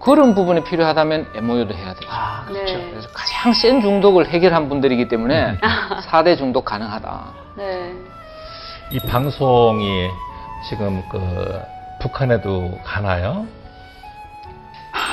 그런 0.00 0.34
부분이 0.34 0.64
필요하다면 0.64 1.32
MOU도 1.34 1.74
해야 1.74 1.92
되죠. 1.94 2.08
아, 2.10 2.44
그렇죠. 2.46 2.76
네. 2.78 2.90
그래서 2.90 3.08
가장 3.12 3.52
센 3.52 3.80
중독을 3.82 4.28
해결한 4.28 4.68
분들이기 4.68 5.08
때문에 5.08 5.58
4대 6.10 6.38
중독 6.38 6.64
가능하다. 6.64 7.24
네. 7.56 7.94
이 8.90 8.98
방송이 9.00 10.08
지금 10.68 11.02
그 11.10 11.60
북한에도 12.00 12.78
가나요? 12.82 13.46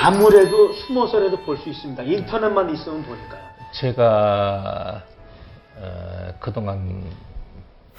아무래도 0.02 0.72
숨어서라도 0.72 1.36
볼 1.44 1.58
수 1.58 1.68
있습니다. 1.68 2.02
인터넷만 2.04 2.70
있으면 2.74 3.02
보니까요. 3.04 3.42
제가 3.72 5.02
어, 5.80 6.28
그동안 6.40 7.04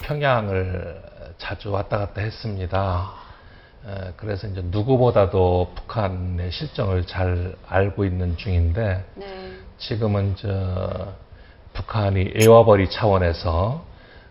평양을 0.02 1.02
자주 1.38 1.72
왔다 1.72 2.00
갔다 2.00 2.22
했습니다. 2.22 3.12
어, 3.86 4.14
그래서 4.18 4.48
이제 4.48 4.62
누구보다도 4.64 5.72
북한의 5.76 6.52
실정을 6.52 7.06
잘 7.06 7.56
알고 7.68 8.06
있는 8.06 8.36
중인데 8.38 9.06
네. 9.16 9.52
지금은 9.78 10.36
저 10.38 11.14
북한이 11.74 12.34
애와벌이 12.36 12.90
차원에서 12.90 13.86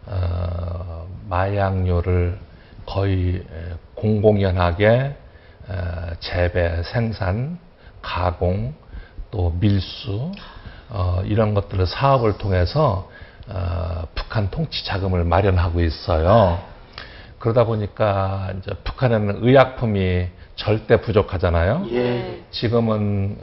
어, 0.07 1.07
마약류를 1.29 2.39
거의 2.85 3.37
에, 3.37 3.75
공공연하게 3.95 5.17
어, 5.69 6.11
재배, 6.21 6.83
생산, 6.83 7.59
가공, 8.03 8.75
또 9.31 9.55
밀수 9.59 10.33
어, 10.91 11.23
이런 11.25 11.55
것들을 11.55 11.87
사업을 11.87 12.39
통해서 12.39 13.11
어, 13.49 14.07
북한 14.15 14.51
통치 14.51 14.85
자금을 14.85 15.25
마련하고 15.25 15.81
있어요. 15.81 16.59
그러다 17.39 17.65
보니까 17.65 18.53
이제 18.59 18.73
북한에는 18.85 19.45
의약품이 19.45 20.29
절대 20.57 21.01
부족하잖아요. 21.01 21.87
예. 21.93 22.43
지금은 22.51 23.39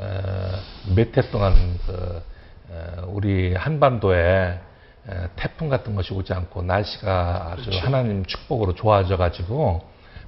몇 0.96 1.18
해 1.18 1.22
동안 1.32 1.54
그 1.86 2.22
어, 2.70 3.06
우리 3.08 3.54
한반도에 3.56 4.60
에, 5.08 5.14
태풍 5.36 5.70
같은 5.70 5.96
것이 5.96 6.14
오지 6.14 6.34
않고 6.34 6.64
날씨가 6.64 7.52
아주 7.54 7.70
그렇죠. 7.70 7.86
하나님 7.86 8.26
축복으로 8.26 8.74
좋아져 8.74 9.18
가지고 9.18 9.84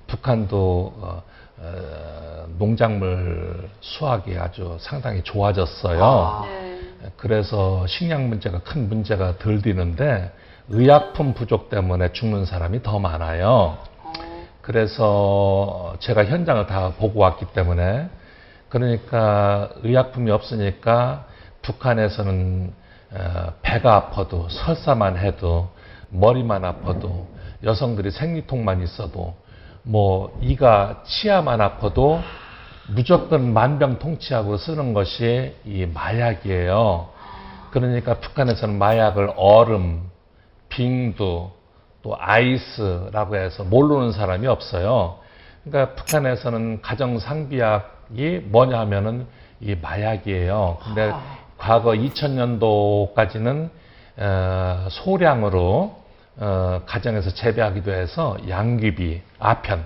북한도 0.06 0.94
어, 1.02 1.24
어, 1.58 2.46
농작물 2.58 3.70
수확이 3.82 4.38
아주 4.38 4.78
상당히 4.80 5.24
좋아졌어요. 5.24 6.04
아. 6.04 6.46
네. 6.46 6.80
그래서 7.18 7.86
식량 7.88 8.30
문제가 8.30 8.60
큰 8.60 8.88
문제가 8.88 9.38
덜 9.40 9.62
되는데 9.62 10.32
의약품 10.70 11.34
부족 11.34 11.70
때문에 11.70 12.12
죽는 12.12 12.46
사람이 12.46 12.84
더 12.84 13.00
많아요. 13.00 13.78
어, 14.04 14.14
그래서 14.62 15.96
제가 16.00 16.26
현장을 16.26 16.68
다 16.68 16.92
보고 16.98 17.22
왔기 17.22 17.46
때문에 17.54 18.10
그러니까 18.70 19.70
의약품이 19.84 20.30
없으니까 20.30 21.26
북한에서는 21.62 22.74
어, 23.12 23.54
배가 23.62 23.96
아파도 23.96 24.50
설사만 24.50 25.18
해도 25.18 25.70
머리만 26.10 26.66
아파도 26.66 27.28
여성들이 27.64 28.12
생리통만 28.12 28.82
있어도 28.84 29.36
뭐 29.84 30.38
이가 30.42 31.04
치아만 31.06 31.62
아파도 31.62 32.22
무조건 32.90 33.54
만병통치약으로 33.54 34.58
쓰는 34.58 34.94
것이 34.94 35.56
이 35.66 35.86
마약이에요. 35.86 37.10
그러니까 37.72 38.16
북한에서는 38.16 38.78
마약을 38.78 39.34
얼음, 39.36 40.10
빙두, 40.78 41.50
또 42.04 42.16
아이스라고 42.20 43.36
해서 43.36 43.64
모르는 43.64 44.12
사람이 44.12 44.46
없어요. 44.46 45.18
그러니까 45.64 45.96
북한에서는 45.96 46.84
가정 46.84 47.18
상비약이 47.18 48.44
뭐냐 48.46 48.80
하면은 48.82 49.26
이 49.60 49.76
마약이에요. 49.76 50.78
근데 50.84 51.12
과거 51.58 51.92
2000년도까지는 51.92 53.70
어, 54.18 54.88
소량으로 54.90 55.98
어, 56.38 56.82
가정에서 56.86 57.32
재배하기도 57.32 57.92
해서 57.92 58.38
양귀비, 58.48 59.22
아편, 59.40 59.86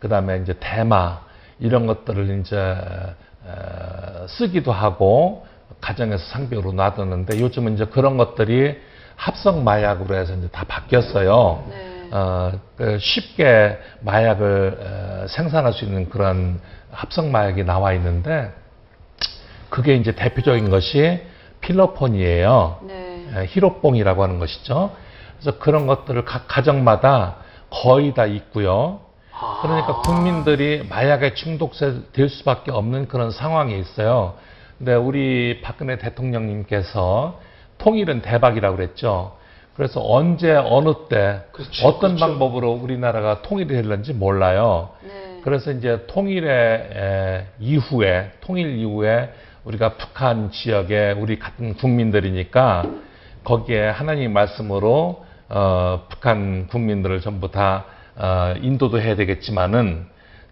그 0.00 0.08
다음에 0.08 0.38
이제 0.38 0.54
대마 0.58 1.20
이런 1.60 1.86
것들을 1.86 2.40
이제 2.40 2.56
어, 3.44 4.26
쓰기도 4.28 4.72
하고 4.72 5.46
가정에서 5.80 6.24
상비로 6.24 6.72
놔뒀는데 6.72 7.40
요즘은 7.40 7.74
이제 7.74 7.84
그런 7.84 8.16
것들이 8.16 8.87
합성 9.18 9.64
마약으로 9.64 10.14
해서 10.14 10.32
이제 10.34 10.48
다 10.48 10.64
바뀌었어요. 10.66 11.64
네. 11.68 12.08
어, 12.12 12.52
그 12.76 12.98
쉽게 13.00 13.78
마약을 14.00 14.78
어, 14.80 15.26
생산할 15.28 15.72
수 15.72 15.84
있는 15.84 16.08
그런 16.08 16.60
합성 16.92 17.32
마약이 17.32 17.64
나와 17.64 17.92
있는데 17.94 18.52
그게 19.70 19.96
이제 19.96 20.12
대표적인 20.12 20.70
것이 20.70 21.20
필로폰이에요. 21.60 22.78
네. 22.86 23.26
에, 23.34 23.46
히로뽕이라고 23.46 24.22
하는 24.22 24.38
것이죠. 24.38 24.96
그래서 25.40 25.58
그런 25.58 25.88
것들을 25.88 26.24
각 26.24 26.46
가정마다 26.46 27.36
거의 27.70 28.14
다 28.14 28.24
있고요. 28.24 29.00
그러니까 29.62 30.00
국민들이 30.02 30.86
마약에 30.88 31.34
중독될 31.34 32.28
수밖에 32.28 32.70
없는 32.70 33.08
그런 33.08 33.32
상황이 33.32 33.78
있어요. 33.78 34.34
근데 34.78 34.94
우리 34.94 35.60
박근혜 35.62 35.98
대통령님께서 35.98 37.40
통일은 37.88 38.20
대박이라고 38.20 38.76
그랬죠. 38.76 39.32
그래서 39.74 40.02
언제 40.04 40.52
어느 40.52 40.92
때 41.08 41.40
그렇죠, 41.52 41.86
어떤 41.86 42.16
그렇죠. 42.16 42.26
방법으로 42.26 42.72
우리나라가 42.72 43.40
통일이 43.40 43.68
될는지 43.68 44.12
몰라요. 44.12 44.90
네. 45.02 45.40
그래서 45.42 45.72
이제 45.72 46.04
통일의 46.06 46.50
에, 46.50 47.46
이후에 47.58 48.32
통일 48.40 48.76
이후에 48.76 49.32
우리가 49.64 49.94
북한 49.94 50.50
지역에 50.50 51.12
우리 51.12 51.38
같은 51.38 51.74
국민들이니까 51.74 52.84
거기에 53.44 53.88
하나님 53.88 54.34
말씀으로 54.34 55.24
어, 55.48 56.06
북한 56.10 56.66
국민들을 56.66 57.22
전부 57.22 57.50
다 57.50 57.86
어, 58.16 58.52
인도도 58.60 59.00
해야 59.00 59.16
되겠지만은 59.16 60.06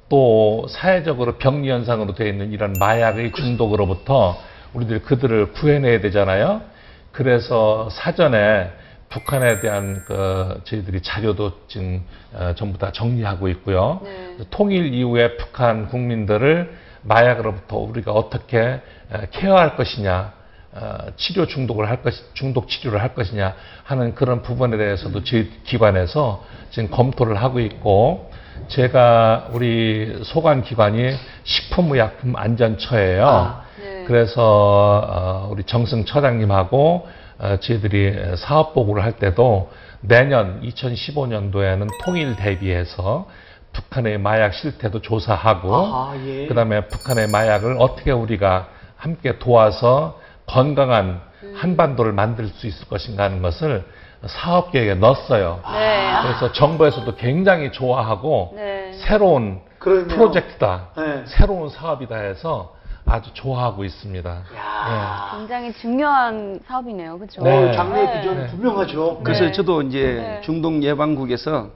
또 0.08 0.66
사회적으로 0.70 1.32
병리 1.32 1.68
현상으로 1.68 2.14
되어 2.14 2.28
있는 2.28 2.52
이런 2.52 2.72
마약의 2.78 3.32
중독으로부터 3.32 4.38
우리들 4.72 5.02
그들을 5.02 5.52
구해내야 5.52 6.00
되잖아요. 6.00 6.75
그래서 7.16 7.88
사전에 7.90 8.70
북한에 9.08 9.60
대한 9.60 10.04
그 10.06 10.60
저희들이 10.64 11.00
자료도 11.00 11.52
지금 11.66 12.04
어, 12.34 12.52
전부 12.56 12.76
다 12.76 12.92
정리하고 12.92 13.48
있고요. 13.48 14.02
네. 14.04 14.36
통일 14.50 14.92
이후에 14.92 15.38
북한 15.38 15.88
국민들을 15.88 16.76
마약으로부터 17.00 17.78
우리가 17.78 18.12
어떻게 18.12 18.58
에, 18.58 18.82
케어할 19.30 19.76
것이냐, 19.76 20.32
어, 20.72 20.98
치료 21.16 21.46
중독을 21.46 21.88
할 21.88 22.02
것, 22.02 22.12
중독 22.34 22.68
치료를 22.68 23.00
할 23.00 23.14
것이냐 23.14 23.54
하는 23.84 24.14
그런 24.14 24.42
부분에 24.42 24.76
대해서도 24.76 25.24
저희 25.24 25.50
기관에서 25.64 26.44
지금 26.70 26.90
검토를 26.90 27.36
하고 27.36 27.60
있고, 27.60 28.30
제가 28.68 29.48
우리 29.52 30.20
소관 30.22 30.62
기관이 30.62 31.14
식품의약품 31.44 32.36
안전처예요. 32.36 33.26
아, 33.26 33.65
네. 33.80 34.04
그래서 34.06 35.02
어, 35.06 35.48
우리 35.50 35.64
정승 35.64 36.04
처장님하고 36.04 37.08
어, 37.38 37.56
저희들이 37.60 38.36
사업 38.36 38.74
보고를 38.74 39.04
할 39.04 39.12
때도 39.12 39.70
내년 40.00 40.60
2015년도에는 40.62 41.88
통일 42.04 42.36
대비해서 42.36 43.26
북한의 43.72 44.18
마약 44.18 44.54
실태도 44.54 45.02
조사하고 45.02 46.14
예. 46.26 46.46
그다음에 46.46 46.86
북한의 46.88 47.28
마약을 47.28 47.76
어떻게 47.78 48.10
우리가 48.10 48.68
함께 48.96 49.38
도와서 49.38 50.18
건강한 50.46 51.20
한반도를 51.54 52.12
만들 52.12 52.46
수 52.48 52.66
있을 52.66 52.88
것인가 52.88 53.24
하는 53.24 53.42
것을 53.42 53.84
사업 54.26 54.72
계획에 54.72 54.94
넣었어요. 54.94 55.60
네. 55.72 56.10
아, 56.10 56.22
그래서 56.22 56.52
정부에서도 56.52 57.14
굉장히 57.16 57.70
좋아하고 57.70 58.54
네. 58.56 58.92
새로운 58.94 59.60
그러네요. 59.78 60.08
프로젝트다, 60.08 60.88
네. 60.96 61.22
새로운 61.26 61.68
사업이다 61.68 62.16
해서 62.16 62.74
아주 63.08 63.32
좋아하고 63.34 63.84
있습니다. 63.84 64.30
야. 64.56 65.30
굉장히 65.38 65.72
중요한 65.74 66.60
사업이네요. 66.66 67.16
그렇죠? 67.18 67.42
네. 67.42 67.68
어, 67.70 67.72
장래의 67.72 68.06
네. 68.06 68.20
비전 68.20 68.46
분명하죠. 68.48 69.20
그래서 69.22 69.44
네. 69.44 69.52
저도 69.52 69.82
이제 69.82 70.02
네. 70.14 70.40
중동 70.42 70.82
예방국에서 70.82 71.70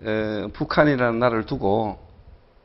어, 0.00 0.48
북한이라는 0.52 1.18
나라를 1.18 1.44
두고 1.44 1.98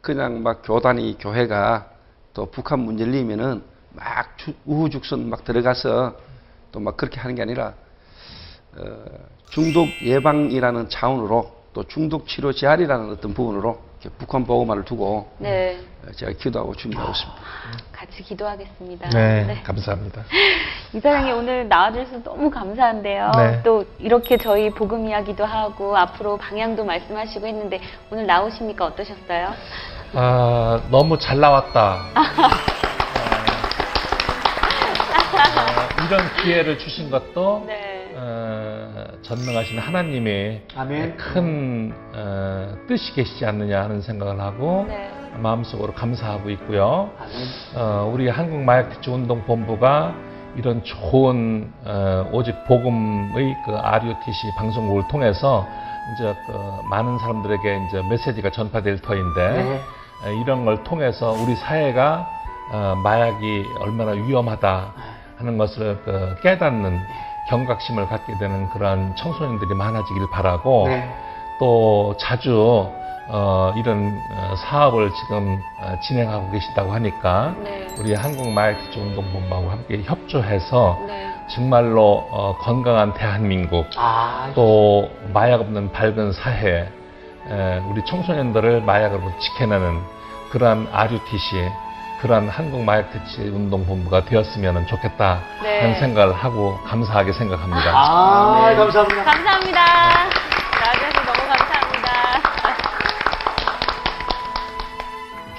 그냥 0.02 0.44
막 0.44 0.62
교단이 0.64 1.18
교회가 1.18 1.88
또 2.36 2.46
북한 2.52 2.80
문제 2.80 3.04
열리면은 3.06 3.64
막 3.92 4.38
주- 4.38 4.54
우후죽순 4.66 5.30
막 5.30 5.44
들어가서 5.44 6.16
또 6.72 6.80
막 6.80 6.98
그렇게 6.98 7.20
하는 7.20 7.36
게 7.36 7.42
아니라 7.42 7.74
어, 8.78 9.06
중독 9.50 9.88
예방이라는 10.04 10.90
차원으로 10.90 11.52
또 11.74 11.84
중독 11.86 12.28
치료 12.28 12.52
재활이라는 12.52 13.12
어떤 13.12 13.34
부분으로 13.34 13.80
북한 14.10 14.46
보고만을 14.46 14.86
두고 14.86 15.32
네. 15.38 15.80
어, 16.06 16.12
제가 16.12 16.32
기도하고 16.34 16.76
준비하고 16.76 17.12
있습니다. 17.12 17.42
같이 17.92 18.24
기도하겠습니다. 18.24 19.10
네, 19.10 19.62
감사합니다. 19.64 20.24
이사장님 20.94 21.36
오늘 21.38 21.68
나와주셔서 21.68 22.24
너무 22.24 22.50
감사한데요. 22.50 23.32
네. 23.38 23.62
또 23.64 23.86
이렇게 24.00 24.38
저희 24.38 24.70
복음 24.70 25.08
이야기도 25.08 25.46
하고 25.46 25.96
앞으로 25.98 26.38
방향도 26.38 26.84
말씀하시고 26.84 27.48
했는데 27.48 27.80
오늘 28.12 28.26
나오시니까 28.26 28.86
어떠셨어요? 28.86 29.54
아, 30.14 30.82
너무 30.92 31.18
잘 31.18 31.40
나왔다. 31.40 31.96
어, 31.96 32.22
이런 36.08 36.36
기회를 36.44 36.78
주신 36.78 37.10
것도 37.10 37.64
네. 37.66 38.14
어, 38.16 38.93
전능하신 39.24 39.80
하나님의 39.80 40.64
아멘. 40.76 41.18
큰 41.18 41.94
어, 42.14 42.76
뜻이 42.88 43.14
계시지 43.14 43.46
않느냐 43.46 43.82
하는 43.82 44.02
생각을 44.02 44.40
하고 44.40 44.86
네. 44.88 45.10
마음속으로 45.38 45.94
감사하고 45.94 46.50
있고요. 46.52 47.10
어, 47.76 48.12
우리 48.14 48.30
한국 48.30 48.60
마약대체운동 48.60 49.46
본부가 49.46 50.14
이런 50.56 50.84
좋은 50.84 51.72
어, 51.86 52.30
오직 52.34 52.54
복음의 52.68 53.56
그 53.66 53.76
RUTC 53.76 54.52
방송국을 54.58 55.08
통해서 55.10 55.66
이제 56.14 56.36
그 56.46 56.54
많은 56.90 57.18
사람들에게 57.18 57.86
이제 57.88 58.02
메시지가 58.10 58.52
전파될 58.52 59.00
터인데 59.02 59.50
네. 59.64 59.82
어, 60.26 60.30
이런 60.44 60.66
걸 60.66 60.84
통해서 60.84 61.32
우리 61.32 61.56
사회가 61.56 62.28
어, 62.74 62.96
마약이 63.02 63.66
얼마나 63.80 64.12
위험하다 64.12 64.94
하는 65.38 65.58
것을 65.58 66.02
그 66.04 66.36
깨닫는 66.44 67.00
경각심을 67.48 68.08
갖게 68.08 68.38
되는 68.38 68.70
그런 68.70 69.16
청소년들이 69.16 69.76
많아지길 69.76 70.30
바라고 70.32 70.88
네. 70.88 71.10
또 71.60 72.16
자주 72.18 72.90
어, 73.30 73.74
이런 73.78 74.22
어, 74.32 74.56
사업을 74.56 75.12
지금 75.14 75.62
어, 75.80 75.98
진행하고 76.02 76.52
계시다고 76.52 76.92
하니까 76.92 77.56
네. 77.64 77.88
우리 77.98 78.14
한국마약대체운동본부하고 78.14 79.70
함께 79.70 80.02
협조해서 80.04 81.00
네. 81.08 81.34
정말로 81.48 82.28
어, 82.32 82.58
건강한 82.60 83.14
대한민국 83.14 83.86
아, 83.98 84.52
또 84.56 85.10
마약 85.34 85.62
없는 85.62 85.92
밝은 85.92 86.34
사회 86.34 86.90
에, 87.50 87.80
우리 87.90 88.04
청소년들을 88.06 88.82
마약으로부터 88.82 89.38
지켜내는 89.40 90.02
그러한 90.52 90.88
RUTC 90.92 91.70
그러한 92.24 92.48
한국 92.48 92.82
마약대체운동 92.86 93.86
본부가 93.86 94.24
되었으면 94.24 94.88
좋겠다 94.88 95.42
네. 95.62 95.82
하는 95.82 96.00
생각을 96.00 96.34
하고 96.34 96.80
감사하게 96.86 97.34
생각합니다. 97.34 97.92
아, 97.94 98.70
네. 98.70 98.76
감사합니다. 98.78 99.24
감사합니다. 99.26 99.82
나와주셔서 99.84 101.34
너무 101.34 101.50
감사합니다. 101.50 102.14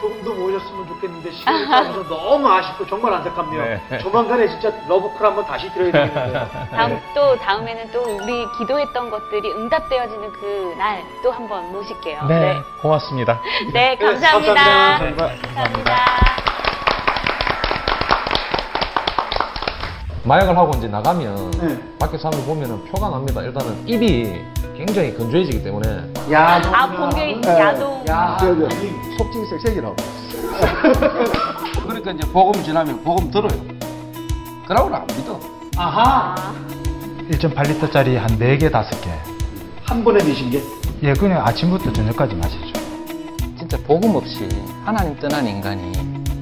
조금 0.01 0.23
더 0.25 0.31
모셨으면 0.33 0.89
좋겠는데 0.89 1.31
시간이 1.33 1.67
짧아서 1.69 2.03
너무 2.09 2.51
아쉽고 2.51 2.87
정말 2.87 3.13
안타깝네요. 3.13 3.81
네. 3.91 3.99
조만간에 3.99 4.49
진짜 4.49 4.71
러브콜 4.89 5.27
한번 5.27 5.45
다시 5.45 5.71
드려야 5.75 5.93
되겠는데요. 5.93 6.49
다음 6.73 6.99
또 7.15 7.37
다음에는 7.41 7.91
또 7.93 8.01
우리 8.03 8.47
기도했던 8.59 9.11
것들이 9.11 9.53
응답되어지는 9.53 10.33
그 10.33 10.75
날 10.79 11.03
또 11.23 11.31
한번 11.31 11.71
모실게요. 11.73 12.25
네, 12.27 12.63
고맙습니다. 12.81 13.39
네, 13.73 13.97
감사합니다. 13.97 14.55
감사합니다. 14.55 15.27
감사합니다. 15.27 16.34
마약을 20.25 20.57
하고 20.57 20.73
이제 20.79 20.89
나가면 20.89 21.51
네. 21.53 21.79
밖에 21.99 22.17
사람들 22.17 22.47
보면은 22.47 22.83
표가 22.87 23.11
납니다. 23.11 23.43
일단은 23.43 23.87
입이 23.87 24.41
굉장히 24.77 25.15
건조해지기 25.17 25.63
때문에 25.63 26.11
야, 26.33 26.61
아, 26.73 26.87
본격 26.91 27.47
야동. 27.47 28.05
야, 28.09 28.39
속칭 29.19 29.47
색색이라고. 29.51 29.95
그러니까 31.85 32.11
이제 32.13 32.27
복음 32.33 32.63
지나면 32.63 33.05
복음 33.05 33.31
들어요. 33.31 33.61
그러고는 34.67 34.97
안 34.99 35.07
믿어. 35.09 35.39
아하. 35.77 36.35
1.8리터짜리 37.31 38.17
한 38.17 38.27
4개, 38.39 38.71
5개. 38.71 39.09
한 39.85 40.03
번에 40.03 40.19
드신 40.21 40.51
게. 40.51 40.63
예, 41.03 41.13
그냥 41.13 41.47
아침부터 41.47 41.93
저녁까지 41.93 42.35
마시죠. 42.35 42.73
진짜 43.59 43.77
복음 43.87 44.17
없이 44.17 44.49
하나님 44.85 45.15
떠난 45.19 45.47
인간이 45.47 45.93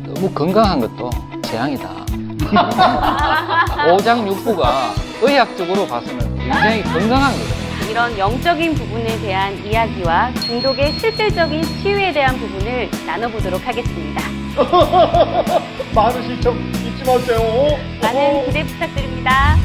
너무 0.06 0.30
건강한 0.30 0.78
것도 0.80 1.10
재앙이다. 1.42 2.21
오장육부가 3.92 4.94
의학적으로 5.22 5.86
봐서는 5.86 6.36
굉장히 6.38 6.82
건강한 6.82 7.32
거거든요. 7.32 7.90
이런 7.90 8.18
영적인 8.18 8.74
부분에 8.74 9.20
대한 9.20 9.64
이야기와 9.66 10.32
중독의 10.34 10.98
실질적인 10.98 11.62
치유에 11.82 12.12
대한 12.12 12.38
부분을 12.38 12.90
나눠보도록 13.06 13.66
하겠습니다. 13.66 14.22
많은 15.94 16.22
시청 16.22 16.56
잊지 16.58 17.04
마세요. 17.04 17.78
많은 18.02 18.46
기대 18.46 18.64
부탁드립니다. 18.64 19.56